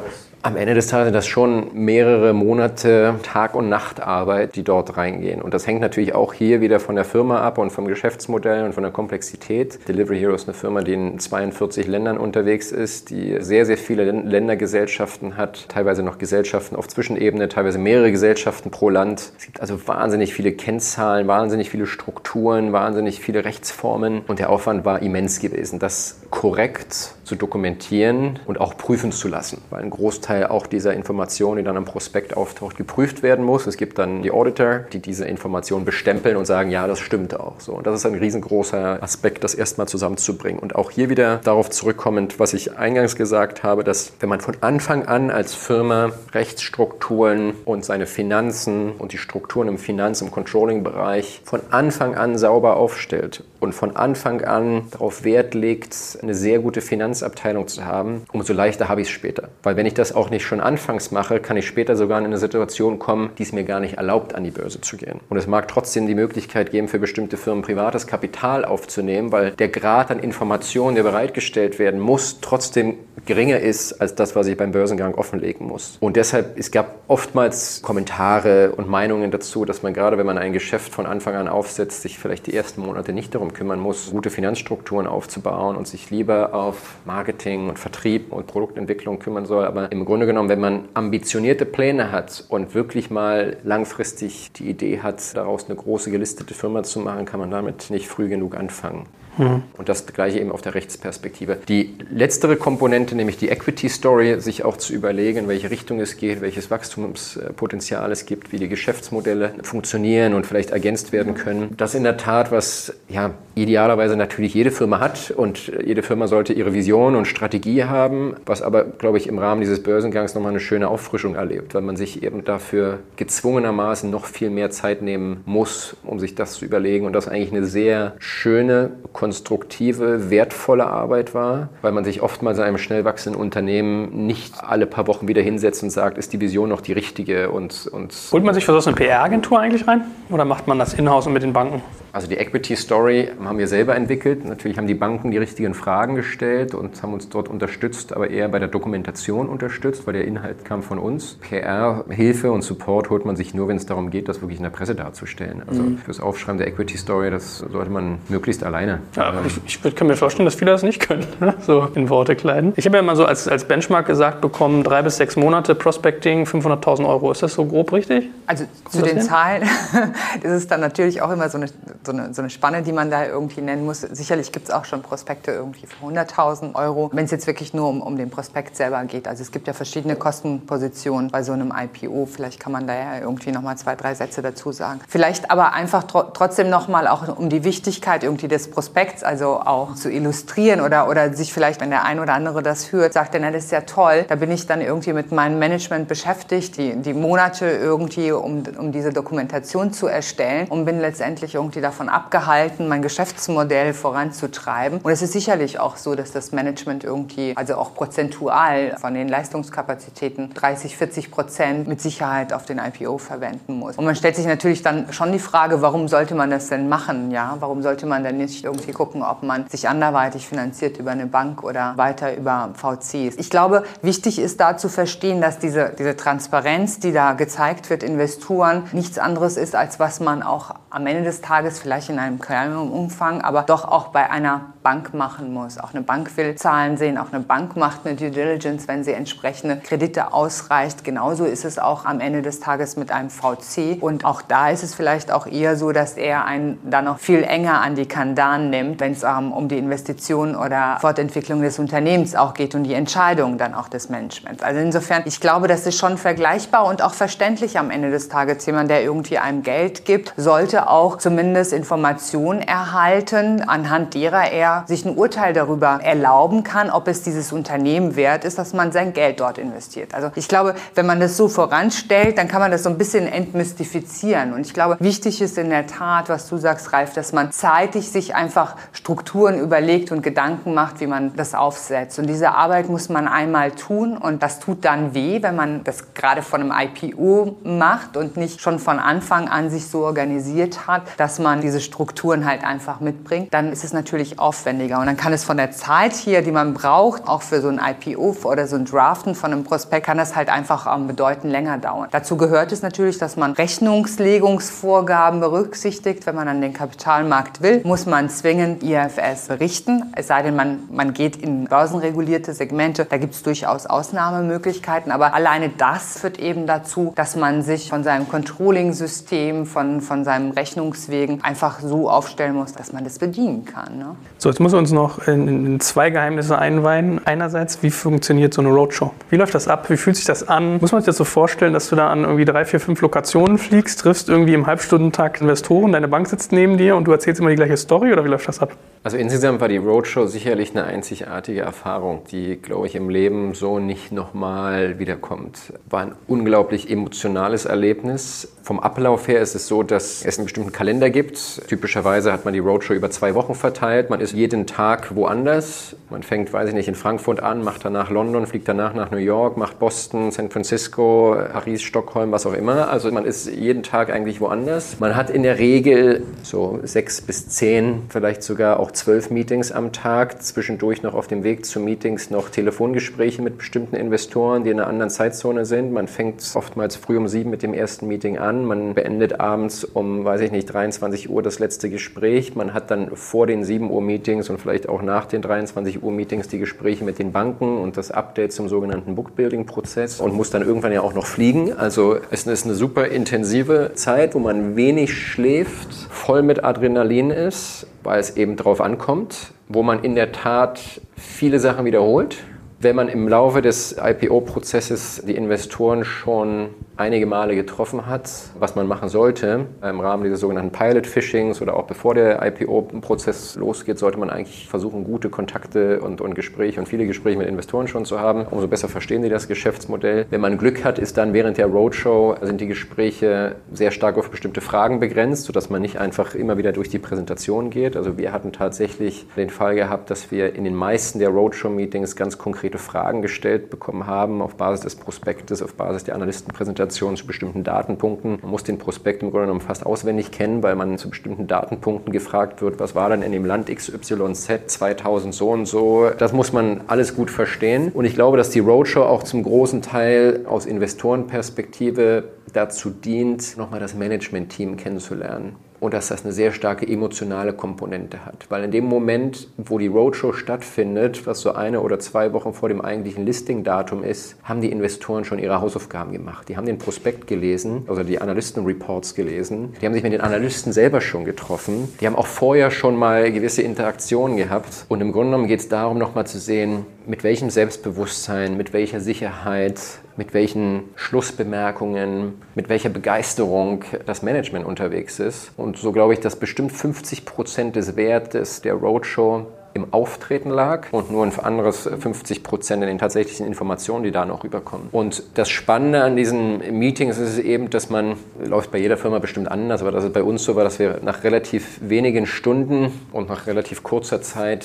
[0.44, 5.40] am Ende des Tages sind das schon mehrere Monate Tag- und Nachtarbeit, die dort reingehen.
[5.40, 8.74] Und das hängt natürlich auch hier wieder von der Firma ab und vom Geschäftsmodell und
[8.74, 9.88] von der Komplexität.
[9.88, 14.04] Delivery Hero ist eine Firma, die in 42 Ländern unterwegs ist, die sehr, sehr viele
[14.04, 19.32] Ländergesellschaften hat, teilweise noch Gesellschaften auf Zwischenebene, teilweise mehrere Gesellschaften pro Land.
[19.38, 24.84] Es gibt also wahnsinnig viele Kennzahlen, wahnsinnig viele Strukturen, wahnsinnig viele Rechtsformen und der Aufwand
[24.84, 30.33] war immens gewesen, das korrekt zu dokumentieren und auch prüfen zu lassen, weil ein Großteil
[30.42, 33.66] auch dieser Informationen, die dann am Prospekt auftaucht, geprüft werden muss.
[33.66, 37.60] Es gibt dann die Auditor, die diese Informationen bestempeln und sagen, ja, das stimmt auch.
[37.60, 40.58] So, und das ist ein riesengroßer Aspekt, das erstmal zusammenzubringen.
[40.58, 44.56] Und auch hier wieder darauf zurückkommend, was ich eingangs gesagt habe, dass wenn man von
[44.60, 51.42] Anfang an als Firma Rechtsstrukturen und seine Finanzen und die Strukturen im Finanz- und Controlling-Bereich
[51.44, 56.80] von Anfang an sauber aufstellt und von Anfang an darauf Wert legt, eine sehr gute
[56.80, 59.48] Finanzabteilung zu haben, umso leichter habe ich es später.
[59.62, 62.38] Weil wenn ich das auch nicht schon anfangs mache, kann ich später sogar in eine
[62.38, 65.20] Situation kommen, die es mir gar nicht erlaubt, an die Börse zu gehen.
[65.30, 69.68] Und es mag trotzdem die Möglichkeit geben, für bestimmte Firmen privates Kapital aufzunehmen, weil der
[69.68, 74.72] Grad an Informationen, der bereitgestellt werden muss, trotzdem geringer ist als das, was ich beim
[74.72, 75.96] Börsengang offenlegen muss.
[76.00, 80.52] Und deshalb, es gab oftmals Kommentare und Meinungen dazu, dass man gerade, wenn man ein
[80.52, 84.30] Geschäft von Anfang an aufsetzt, sich vielleicht die ersten Monate nicht darum kümmern muss, gute
[84.30, 89.64] Finanzstrukturen aufzubauen und sich lieber auf Marketing und Vertrieb und Produktentwicklung kümmern soll.
[89.64, 95.00] Aber im Grunde genommen, wenn man ambitionierte Pläne hat und wirklich mal langfristig die Idee
[95.00, 99.06] hat, daraus eine große gelistete Firma zu machen, kann man damit nicht früh genug anfangen.
[99.38, 99.62] Mhm.
[99.76, 101.58] Und das gleiche eben auf der Rechtsperspektive.
[101.68, 106.16] Die letztere Komponente, nämlich die Equity Story, sich auch zu überlegen, in welche Richtung es
[106.16, 111.74] geht, welches Wachstumspotenzial es gibt, wie die Geschäftsmodelle funktionieren und vielleicht ergänzt werden können.
[111.76, 116.26] Das ist in der Tat, was ja idealerweise natürlich jede Firma hat und jede Firma
[116.26, 120.50] sollte ihre Vision und Strategie haben, was aber, glaube ich, im Rahmen dieses Börsengangs nochmal
[120.50, 125.42] eine schöne Auffrischung erlebt, weil man sich eben dafür gezwungenermaßen noch viel mehr Zeit nehmen
[125.46, 128.92] muss, um sich das zu überlegen und das eigentlich eine sehr schöne,
[129.24, 134.84] konstruktive, wertvolle Arbeit war, weil man sich oftmals in einem schnell wachsenden Unternehmen nicht alle
[134.84, 137.86] paar Wochen wieder hinsetzt und sagt, ist die Vision noch die richtige und...
[137.86, 141.26] und Holt man sich für so eine PR-Agentur eigentlich rein oder macht man das in-house
[141.26, 141.82] und mit den Banken?
[142.14, 144.44] Also die Equity Story haben wir selber entwickelt.
[144.44, 148.46] Natürlich haben die Banken die richtigen Fragen gestellt und haben uns dort unterstützt, aber eher
[148.48, 151.38] bei der Dokumentation unterstützt, weil der Inhalt kam von uns.
[151.40, 154.62] PR, Hilfe und Support holt man sich nur, wenn es darum geht, das wirklich in
[154.62, 155.64] der Presse darzustellen.
[155.66, 155.98] Also mhm.
[155.98, 159.00] fürs Aufschreiben der Equity Story, das sollte man möglichst alleine.
[159.16, 161.54] Ja, ich, ich, kann mir vorstellen, dass viele das nicht können, ne?
[161.66, 162.74] so in Worte kleiden.
[162.76, 166.44] Ich habe ja mal so als, als Benchmark gesagt bekommen, drei bis sechs Monate Prospecting,
[166.44, 167.32] 500.000 Euro.
[167.32, 168.28] Ist das so grob richtig?
[168.46, 169.22] Also zu den hin?
[169.22, 169.64] Zahlen
[170.42, 171.66] ist es dann natürlich auch immer so eine
[172.06, 174.00] so eine, so eine Spanne, die man da irgendwie nennen muss.
[174.00, 177.88] Sicherlich gibt es auch schon Prospekte irgendwie für 100.000 Euro, wenn es jetzt wirklich nur
[177.88, 179.28] um, um den Prospekt selber geht.
[179.28, 182.26] Also es gibt ja verschiedene Kostenpositionen bei so einem IPO.
[182.26, 185.00] Vielleicht kann man da ja irgendwie nochmal zwei, drei Sätze dazu sagen.
[185.08, 189.94] Vielleicht aber einfach tro trotzdem nochmal auch um die Wichtigkeit irgendwie des Prospekts, also auch
[189.94, 193.50] zu illustrieren oder, oder sich vielleicht, wenn der ein oder andere das hört, sagt, na,
[193.50, 197.14] das ist ja toll, da bin ich dann irgendwie mit meinem Management beschäftigt, die, die
[197.14, 203.02] Monate irgendwie, um, um diese Dokumentation zu erstellen und bin letztendlich irgendwie davon abgehalten, mein
[203.02, 205.00] Geschäftsmodell voranzutreiben.
[205.00, 209.28] Und es ist sicherlich auch so, dass das Management irgendwie, also auch prozentual von den
[209.28, 213.96] Leistungskapazitäten 30, 40 Prozent mit Sicherheit auf den IPO verwenden muss.
[213.96, 217.30] Und man stellt sich natürlich dann schon die Frage, warum sollte man das denn machen?
[217.30, 221.26] Ja, warum sollte man denn nicht irgendwie gucken, ob man sich anderweitig finanziert über eine
[221.26, 223.36] Bank oder weiter über VCs?
[223.36, 228.02] Ich glaube, wichtig ist da zu verstehen, dass diese, diese Transparenz, die da gezeigt wird,
[228.02, 232.38] Investoren, nichts anderes ist, als was man auch am Ende des Tages vielleicht in einem
[232.38, 235.78] kleineren Umfang, aber doch auch bei einer Bank machen muss.
[235.78, 239.12] Auch eine Bank will Zahlen sehen, auch eine Bank macht eine Due Diligence, wenn sie
[239.12, 241.04] entsprechende Kredite ausreicht.
[241.04, 243.96] Genauso ist es auch am Ende des Tages mit einem VC.
[244.02, 247.42] Und auch da ist es vielleicht auch eher so, dass er einen dann noch viel
[247.44, 252.34] enger an die Kandan nimmt, wenn es ähm, um die Investition oder Fortentwicklung des Unternehmens
[252.34, 254.62] auch geht und die Entscheidungen dann auch des Managements.
[254.62, 258.66] Also insofern, ich glaube, das ist schon vergleichbar und auch verständlich am Ende des Tages.
[258.66, 265.04] Jemand, der irgendwie einem Geld gibt, sollte auch zumindest Informationen erhalten, anhand derer er sich
[265.04, 269.40] ein Urteil darüber erlauben kann, ob es dieses Unternehmen wert ist, dass man sein Geld
[269.40, 270.14] dort investiert.
[270.14, 273.26] Also ich glaube, wenn man das so voranstellt, dann kann man das so ein bisschen
[273.26, 274.52] entmystifizieren.
[274.52, 278.10] Und ich glaube, wichtig ist in der Tat, was du sagst, Ralf, dass man zeitig
[278.10, 282.18] sich einfach Strukturen überlegt und Gedanken macht, wie man das aufsetzt.
[282.18, 286.14] Und diese Arbeit muss man einmal tun und das tut dann weh, wenn man das
[286.14, 291.02] gerade von einem IPO macht und nicht schon von Anfang an sich so organisiert hat,
[291.16, 293.52] dass man diese Strukturen halt einfach mitbringt.
[293.52, 294.98] Dann ist es natürlich oft aufwendiger.
[294.98, 297.78] Und dann kann es von der Zeit hier, die man braucht, auch für so ein
[297.78, 301.78] IPO oder so ein Draften von einem Prospekt, kann das halt einfach ähm, bedeutend länger
[301.78, 302.08] dauern.
[302.10, 306.26] Dazu gehört es natürlich, dass man Rechnungslegungsvorgaben berücksichtigt.
[306.26, 310.12] Wenn man an den Kapitalmarkt will, muss man zwingend IFS berichten.
[310.16, 313.04] Es sei denn, man, man geht in börsenregulierte Segmente.
[313.04, 315.12] Da gibt es durchaus Ausnahmemöglichkeiten.
[315.12, 320.52] Aber alleine das führt eben dazu, dass man sich von seinem Controlling-System, von, von seinem
[320.52, 323.98] Rechnungswegen einfach so aufstellen muss, dass man das bedienen kann.
[323.98, 324.16] Ne?
[324.38, 327.20] So, jetzt muss uns noch in, in, zwei Geheimnisse einweihen.
[327.24, 329.10] Einerseits, wie funktioniert so eine Roadshow?
[329.28, 329.90] Wie läuft das ab?
[329.90, 330.78] Wie fühlt sich das an?
[330.80, 333.58] Muss man sich das so vorstellen, dass du da an irgendwie drei, vier, fünf Lokationen
[333.58, 337.50] fliegst, triffst irgendwie im Halbstundentakt Investoren, deine Bank sitzt neben dir und du erzählst immer
[337.50, 338.76] die gleiche Story oder wie läuft das ab?
[339.02, 343.80] Also insgesamt war die Roadshow sicherlich eine einzigartige Erfahrung, die, glaube ich, im Leben so
[343.80, 345.72] nicht nochmal wiederkommt.
[345.90, 348.53] War ein unglaublich emotionales Erlebnis.
[348.64, 351.68] Vom Ablauf her ist es so, dass es einen bestimmten Kalender gibt.
[351.68, 354.08] Typischerweise hat man die Roadshow über zwei Wochen verteilt.
[354.08, 355.96] Man ist jeden Tag woanders.
[356.08, 359.18] Man fängt, weiß ich nicht, in Frankfurt an, macht danach London, fliegt danach nach New
[359.18, 362.88] York, macht Boston, San Francisco, Paris, Stockholm, was auch immer.
[362.88, 364.98] Also man ist jeden Tag eigentlich woanders.
[364.98, 369.92] Man hat in der Regel so sechs bis zehn, vielleicht sogar auch zwölf Meetings am
[369.92, 374.80] Tag, zwischendurch noch auf dem Weg zu Meetings noch Telefongespräche mit bestimmten Investoren, die in
[374.80, 375.92] einer anderen Zeitzone sind.
[375.92, 380.24] Man fängt oftmals früh um sieben mit dem ersten Meeting an, man beendet abends um,
[380.24, 382.54] weiß ich nicht, 23 Uhr das letzte Gespräch.
[382.54, 386.12] Man hat dann vor den 7 Uhr Meetings und vielleicht auch nach den 23 Uhr
[386.12, 390.62] Meetings die Gespräche mit den Banken und das Update zum sogenannten Bookbuilding-Prozess und muss dann
[390.62, 391.72] irgendwann ja auch noch fliegen.
[391.72, 397.86] Also es ist eine super intensive Zeit, wo man wenig schläft, voll mit Adrenalin ist
[398.04, 402.36] weil es eben drauf ankommt, wo man in der Tat viele Sachen wiederholt.
[402.84, 408.86] Wenn man im Laufe des IPO-Prozesses die Investoren schon einige Male getroffen hat, was man
[408.86, 409.66] machen sollte.
[409.82, 415.04] Im Rahmen dieses sogenannten Pilot-Fishings oder auch bevor der IPO-Prozess losgeht, sollte man eigentlich versuchen,
[415.04, 418.46] gute Kontakte und, und Gespräche und viele Gespräche mit Investoren schon zu haben.
[418.48, 420.26] Umso besser verstehen sie das Geschäftsmodell.
[420.30, 424.30] Wenn man Glück hat, ist dann während der Roadshow sind die Gespräche sehr stark auf
[424.30, 427.96] bestimmte Fragen begrenzt, sodass man nicht einfach immer wieder durch die Präsentation geht.
[427.96, 432.38] Also wir hatten tatsächlich den Fall gehabt, dass wir in den meisten der Roadshow-Meetings ganz
[432.74, 437.62] konkrete Fragen gestellt bekommen haben auf Basis des Prospektes, auf Basis der Analystenpräsentation zu bestimmten
[437.62, 438.38] Datenpunkten.
[438.42, 442.12] Man muss den Prospekt im Grunde genommen fast auswendig kennen, weil man zu bestimmten Datenpunkten
[442.12, 446.10] gefragt wird, was war denn in dem Land XYZ 2000 so und so.
[446.18, 447.92] Das muss man alles gut verstehen.
[447.92, 453.80] Und ich glaube, dass die Roadshow auch zum großen Teil aus Investorenperspektive dazu dient, nochmal
[453.80, 458.46] das Management-Team kennenzulernen und dass das eine sehr starke emotionale Komponente hat.
[458.48, 462.70] Weil in dem Moment, wo die Roadshow stattfindet, was so eine oder zwei Wochen vor
[462.70, 466.48] dem eigentlichen Listing-Datum ist, haben die Investoren schon ihre Hausaufgaben gemacht.
[466.48, 469.74] Die haben den Prospekt gelesen, also die Analysten-Reports gelesen.
[469.80, 471.92] Die haben sich mit den Analysten selber schon getroffen.
[472.00, 474.86] Die haben auch vorher schon mal gewisse Interaktionen gehabt.
[474.88, 479.00] Und im Grunde genommen geht es darum, nochmal zu sehen, mit welchem Selbstbewusstsein, mit welcher
[479.00, 479.80] Sicherheit,
[480.16, 485.52] mit welchen Schlussbemerkungen, mit welcher Begeisterung das Management unterwegs ist.
[485.56, 490.86] Und so glaube ich, dass bestimmt 50 Prozent des Wertes der Roadshow im Auftreten lag
[490.92, 494.88] und nur ein anderes 50 Prozent in den tatsächlichen Informationen, die da noch rüberkommen.
[494.92, 499.50] Und das Spannende an diesen Meetings ist eben, dass man, läuft bei jeder Firma bestimmt
[499.50, 503.28] anders, aber dass es bei uns so war, dass wir nach relativ wenigen Stunden und
[503.28, 504.64] nach relativ kurzer Zeit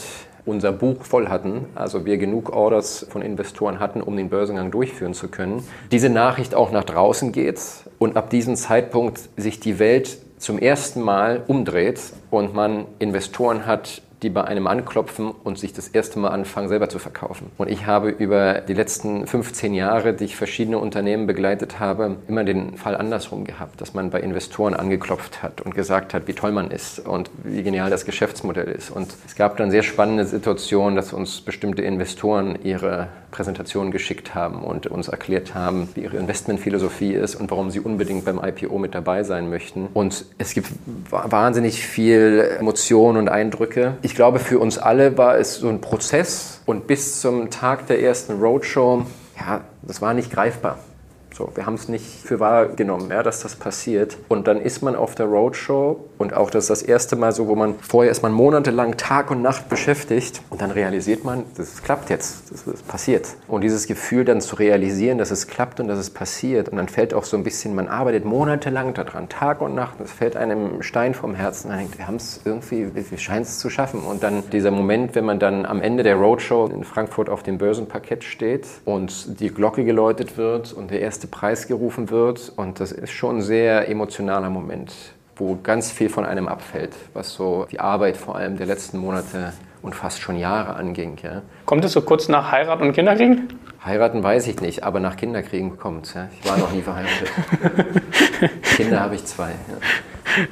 [0.50, 5.14] unser Buch voll hatten, also wir genug Orders von Investoren hatten, um den Börsengang durchführen
[5.14, 7.60] zu können, diese Nachricht auch nach draußen geht
[8.00, 12.00] und ab diesem Zeitpunkt sich die Welt zum ersten Mal umdreht
[12.32, 16.90] und man Investoren hat, die bei einem anklopfen und sich das erste Mal anfangen, selber
[16.90, 17.52] zu verkaufen.
[17.58, 22.44] Und ich habe über die letzten 15 Jahre, die ich verschiedene Unternehmen begleitet habe, immer
[22.44, 26.52] den Fall andersrum gehabt, dass man bei Investoren angeklopft hat und gesagt hat, wie toll
[26.52, 28.90] man ist und wie genial das Geschäftsmodell ist.
[28.90, 34.64] Und es gab dann sehr spannende Situationen, dass uns bestimmte Investoren ihre Präsentationen geschickt haben
[34.64, 38.96] und uns erklärt haben, wie ihre Investmentphilosophie ist und warum sie unbedingt beim IPO mit
[38.96, 39.88] dabei sein möchten.
[39.94, 40.68] Und es gibt
[41.10, 43.98] wahnsinnig viel Emotionen und Eindrücke.
[44.16, 48.40] Glaube, für uns alle war es so ein Prozess und bis zum Tag der ersten
[48.40, 49.06] Roadshow,
[49.40, 50.80] ja, das war nicht greifbar.
[51.34, 54.18] So, wir haben es nicht für wahr genommen, ja, dass das passiert.
[54.28, 57.48] Und dann ist man auf der Roadshow und auch das ist das erste Mal so,
[57.48, 61.82] wo man vorher ist man monatelang Tag und Nacht beschäftigt und dann realisiert man, das
[61.82, 63.30] klappt jetzt, das ist passiert.
[63.48, 66.90] Und dieses Gefühl dann zu realisieren, dass es klappt und dass es passiert und dann
[66.90, 70.84] fällt auch so ein bisschen, man arbeitet monatelang daran, Tag und Nacht, es fällt einem
[70.84, 74.02] Stein vom Herzen, man denkt, wir haben es irgendwie, wir scheinen es zu schaffen.
[74.02, 77.58] Und dann dieser Moment, wenn man dann am Ende der Roadshow in Frankfurt auf dem
[77.58, 82.92] Börsenparkett steht und die Glocke geläutet wird und der erste Preis gerufen wird und das
[82.92, 84.94] ist schon ein sehr emotionaler Moment
[85.40, 89.54] wo ganz viel von einem abfällt, was so die Arbeit vor allem der letzten Monate
[89.82, 91.18] und fast schon Jahre anging.
[91.24, 91.42] Ja.
[91.66, 93.48] Kommt es so kurz nach Heirat und Kinderkriegen?
[93.84, 96.14] Heiraten weiß ich nicht, aber nach Kinderkriegen kommt es.
[96.14, 96.28] Ja.
[96.42, 97.32] Ich war noch nie verheiratet.
[98.76, 99.50] Kinder habe ich zwei.
[99.50, 99.78] Ja.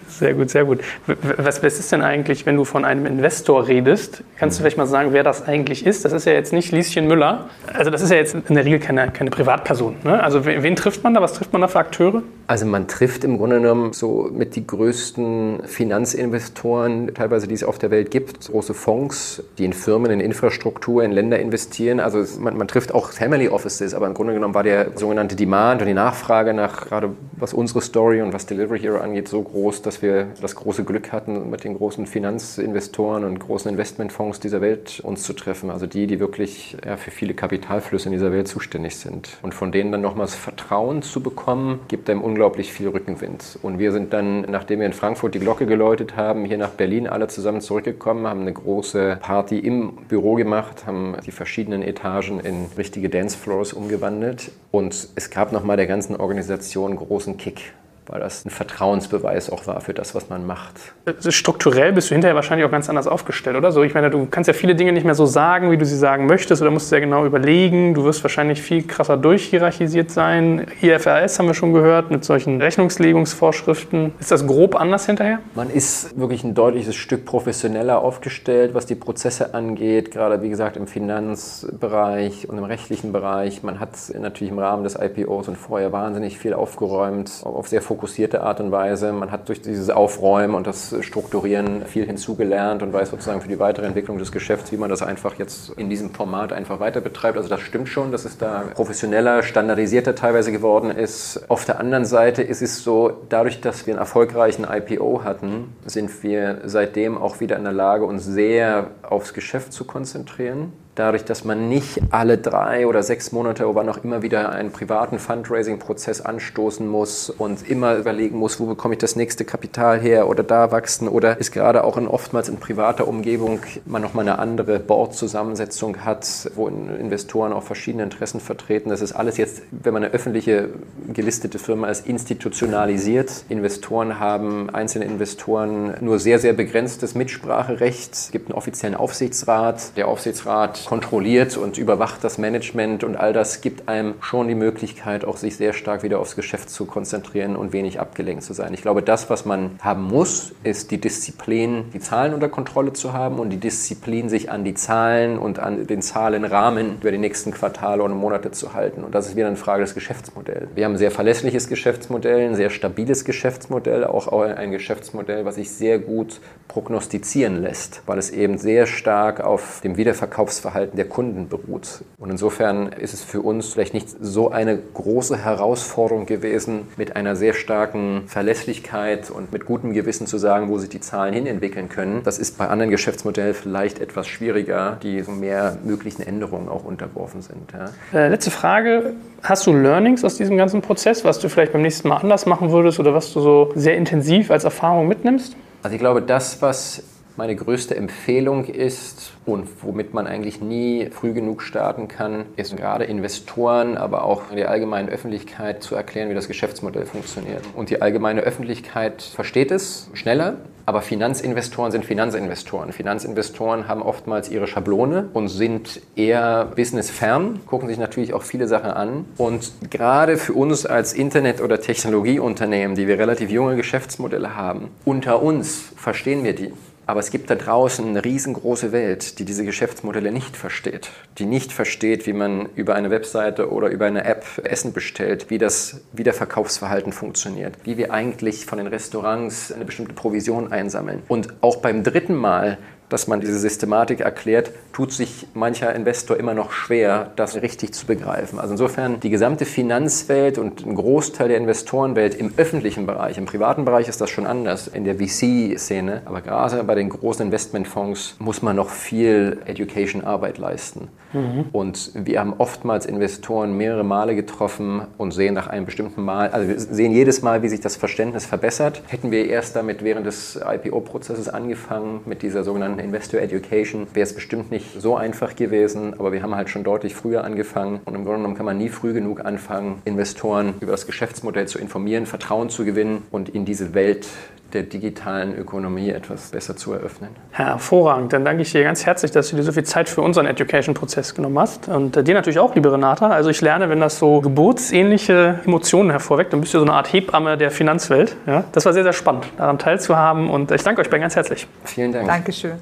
[0.07, 0.79] Sehr gut, sehr gut.
[1.05, 4.23] Was, was ist denn eigentlich, wenn du von einem Investor redest?
[4.37, 6.03] Kannst du vielleicht mal sagen, wer das eigentlich ist?
[6.03, 7.49] Das ist ja jetzt nicht Lieschen Müller.
[7.73, 9.97] Also das ist ja jetzt in der Regel keine, keine Privatperson.
[10.03, 10.21] Ne?
[10.21, 11.21] Also wen, wen trifft man da?
[11.21, 12.23] Was trifft man da für Akteure?
[12.49, 17.77] Also man trifft im Grunde genommen so mit die größten Finanzinvestoren, teilweise die es auf
[17.77, 21.99] der Welt gibt, große Fonds, die in Firmen, in Infrastruktur, in Länder investieren.
[21.99, 25.81] Also man, man trifft auch Family Offices, aber im Grunde genommen war der sogenannte Demand
[25.81, 29.81] und die Nachfrage nach gerade was unsere Story und was Delivery Hero angeht so groß,
[29.81, 35.01] dass wir das große Glück hatten, mit den großen Finanzinvestoren und großen Investmentfonds dieser Welt
[35.01, 35.69] uns zu treffen.
[35.69, 39.37] Also die, die wirklich ja, für viele Kapitalflüsse in dieser Welt zuständig sind.
[39.41, 43.57] Und von denen dann nochmals Vertrauen zu bekommen, gibt einem unglaublich viel Rückenwind.
[43.63, 47.07] Und wir sind dann, nachdem wir in Frankfurt die Glocke geläutet haben, hier nach Berlin
[47.07, 52.67] alle zusammen zurückgekommen, haben eine große Party im Büro gemacht, haben die verschiedenen Etagen in
[52.77, 54.51] richtige Dancefloors umgewandelt.
[54.69, 57.73] Und es gab nochmal der ganzen Organisation großen Kick
[58.07, 60.93] weil das ein Vertrauensbeweis auch war für das, was man macht.
[61.29, 63.71] Strukturell bist du hinterher wahrscheinlich auch ganz anders aufgestellt, oder?
[63.71, 65.97] So, ich meine, du kannst ja viele Dinge nicht mehr so sagen, wie du sie
[65.97, 67.93] sagen möchtest, oder musst sehr genau überlegen.
[67.93, 70.67] Du wirst wahrscheinlich viel krasser durchhierarchisiert sein.
[70.81, 74.13] IFRS haben wir schon gehört, mit solchen Rechnungslegungsvorschriften.
[74.19, 75.39] Ist das grob anders hinterher?
[75.55, 80.77] Man ist wirklich ein deutliches Stück professioneller aufgestellt, was die Prozesse angeht, gerade wie gesagt
[80.77, 83.63] im Finanzbereich und im rechtlichen Bereich.
[83.63, 88.43] Man hat natürlich im Rahmen des IPOs und vorher wahnsinnig viel aufgeräumt, auf sehr fokussierte
[88.43, 89.11] Art und Weise.
[89.11, 93.57] Man hat durch dieses Aufräumen und das Strukturieren viel hinzugelernt und weiß sozusagen für die
[93.57, 97.37] weitere Entwicklung des Geschäfts, wie man das einfach jetzt in diesem Format einfach weiter betreibt.
[97.37, 101.43] Also das stimmt schon, dass es da professioneller, standardisierter teilweise geworden ist.
[101.49, 106.21] Auf der anderen Seite ist es so, dadurch, dass wir einen erfolgreichen IPO hatten, sind
[106.21, 111.43] wir seitdem auch wieder in der Lage, uns sehr aufs Geschäft zu konzentrieren dadurch, dass
[111.43, 116.87] man nicht alle drei oder sechs Monate oder noch immer wieder einen privaten Fundraising-Prozess anstoßen
[116.87, 121.07] muss und immer überlegen muss, wo bekomme ich das nächste Kapital her oder da wachsen
[121.07, 126.51] oder ist gerade auch in, oftmals in privater Umgebung man nochmal eine andere Board-Zusammensetzung hat,
[126.55, 128.89] wo Investoren auch verschiedene Interessen vertreten.
[128.89, 130.69] Das ist alles jetzt, wenn man eine öffentliche
[131.13, 133.45] gelistete Firma ist, institutionalisiert.
[133.49, 138.13] Investoren haben, einzelne Investoren nur sehr, sehr begrenztes Mitspracherecht.
[138.13, 139.95] Es gibt einen offiziellen Aufsichtsrat.
[139.95, 145.25] Der Aufsichtsrat kontrolliert und überwacht das Management und all das gibt einem schon die Möglichkeit,
[145.25, 148.73] auch sich sehr stark wieder aufs Geschäft zu konzentrieren und wenig abgelenkt zu sein.
[148.73, 153.11] Ich glaube, das, was man haben muss, ist die Disziplin, die Zahlen unter Kontrolle zu
[153.11, 157.51] haben und die Disziplin, sich an die Zahlen und an den Zahlenrahmen über die nächsten
[157.51, 159.03] Quartale und Monate zu halten.
[159.03, 160.69] Und das ist wieder eine Frage des Geschäftsmodells.
[160.75, 165.69] Wir haben ein sehr verlässliches Geschäftsmodell, ein sehr stabiles Geschäftsmodell, auch ein Geschäftsmodell, was sich
[165.69, 172.03] sehr gut prognostizieren lässt, weil es eben sehr stark auf dem Wiederverkaufsverhalten der Kunden beruht.
[172.17, 177.35] Und insofern ist es für uns vielleicht nicht so eine große Herausforderung gewesen, mit einer
[177.35, 181.89] sehr starken Verlässlichkeit und mit gutem Gewissen zu sagen, wo sich die Zahlen hin entwickeln
[181.89, 182.21] können.
[182.23, 187.41] Das ist bei anderen Geschäftsmodellen vielleicht etwas schwieriger, die so mehr möglichen Änderungen auch unterworfen
[187.41, 187.73] sind.
[187.73, 188.17] Ja.
[188.17, 189.13] Äh, letzte Frage.
[189.43, 192.71] Hast du Learnings aus diesem ganzen Prozess, was du vielleicht beim nächsten Mal anders machen
[192.71, 195.55] würdest oder was du so sehr intensiv als Erfahrung mitnimmst?
[195.83, 197.03] Also ich glaube, das, was
[197.37, 203.05] meine größte Empfehlung ist und womit man eigentlich nie früh genug starten kann, ist gerade
[203.05, 207.61] Investoren, aber auch der allgemeinen Öffentlichkeit zu erklären, wie das Geschäftsmodell funktioniert.
[207.75, 210.57] Und die allgemeine Öffentlichkeit versteht es schneller,
[210.87, 212.91] aber Finanzinvestoren sind Finanzinvestoren.
[212.91, 218.89] Finanzinvestoren haben oftmals ihre Schablone und sind eher businessfern, gucken sich natürlich auch viele Sachen
[218.89, 219.25] an.
[219.37, 225.43] Und gerade für uns als Internet- oder Technologieunternehmen, die wir relativ junge Geschäftsmodelle haben, unter
[225.43, 226.73] uns verstehen wir die.
[227.07, 231.09] Aber es gibt da draußen eine riesengroße Welt, die diese Geschäftsmodelle nicht versteht.
[231.37, 235.57] Die nicht versteht, wie man über eine Webseite oder über eine App Essen bestellt, wie
[235.57, 241.23] das Wiederverkaufsverhalten funktioniert, wie wir eigentlich von den Restaurants eine bestimmte Provision einsammeln.
[241.29, 242.77] Und auch beim dritten Mal
[243.09, 248.07] dass man diese Systematik erklärt, tut sich mancher Investor immer noch schwer, das richtig zu
[248.07, 248.57] begreifen.
[248.57, 253.85] Also insofern die gesamte Finanzwelt und ein Großteil der Investorenwelt im öffentlichen Bereich, im privaten
[253.85, 258.63] Bereich ist das schon anders, in der VC-Szene, aber gerade bei den großen Investmentfonds muss
[258.63, 261.09] man noch viel Education-Arbeit leisten.
[261.33, 261.65] Mhm.
[261.73, 266.67] Und wir haben oftmals Investoren mehrere Male getroffen und sehen nach einem bestimmten Mal, also
[266.67, 269.03] wir sehen jedes Mal, wie sich das Verständnis verbessert.
[269.07, 274.33] Hätten wir erst damit während des IPO-Prozesses angefangen, mit dieser sogenannten Investor Education, wäre es
[274.33, 278.23] bestimmt nicht so einfach gewesen, aber wir haben halt schon deutlich früher angefangen und im
[278.23, 282.69] Grunde genommen kann man nie früh genug anfangen, Investoren über das Geschäftsmodell zu informieren, Vertrauen
[282.69, 284.27] zu gewinnen und in diese Welt
[284.73, 287.29] der digitalen Ökonomie etwas besser zu eröffnen.
[287.51, 288.33] Hervorragend.
[288.33, 291.35] Dann danke ich dir ganz herzlich, dass du dir so viel Zeit für unseren Education-Prozess
[291.35, 291.87] genommen hast.
[291.87, 293.29] Und äh, dir natürlich auch, liebe Renata.
[293.29, 297.11] Also ich lerne, wenn das so geburtsähnliche Emotionen hervorweckt, dann bist du so eine Art
[297.11, 298.35] Hebamme der Finanzwelt.
[298.45, 298.65] Ja?
[298.73, 300.49] Das war sehr, sehr spannend, daran teilzuhaben.
[300.49, 301.67] Und ich danke euch beiden ganz herzlich.
[301.85, 302.27] Vielen Dank.
[302.27, 302.73] Dankeschön.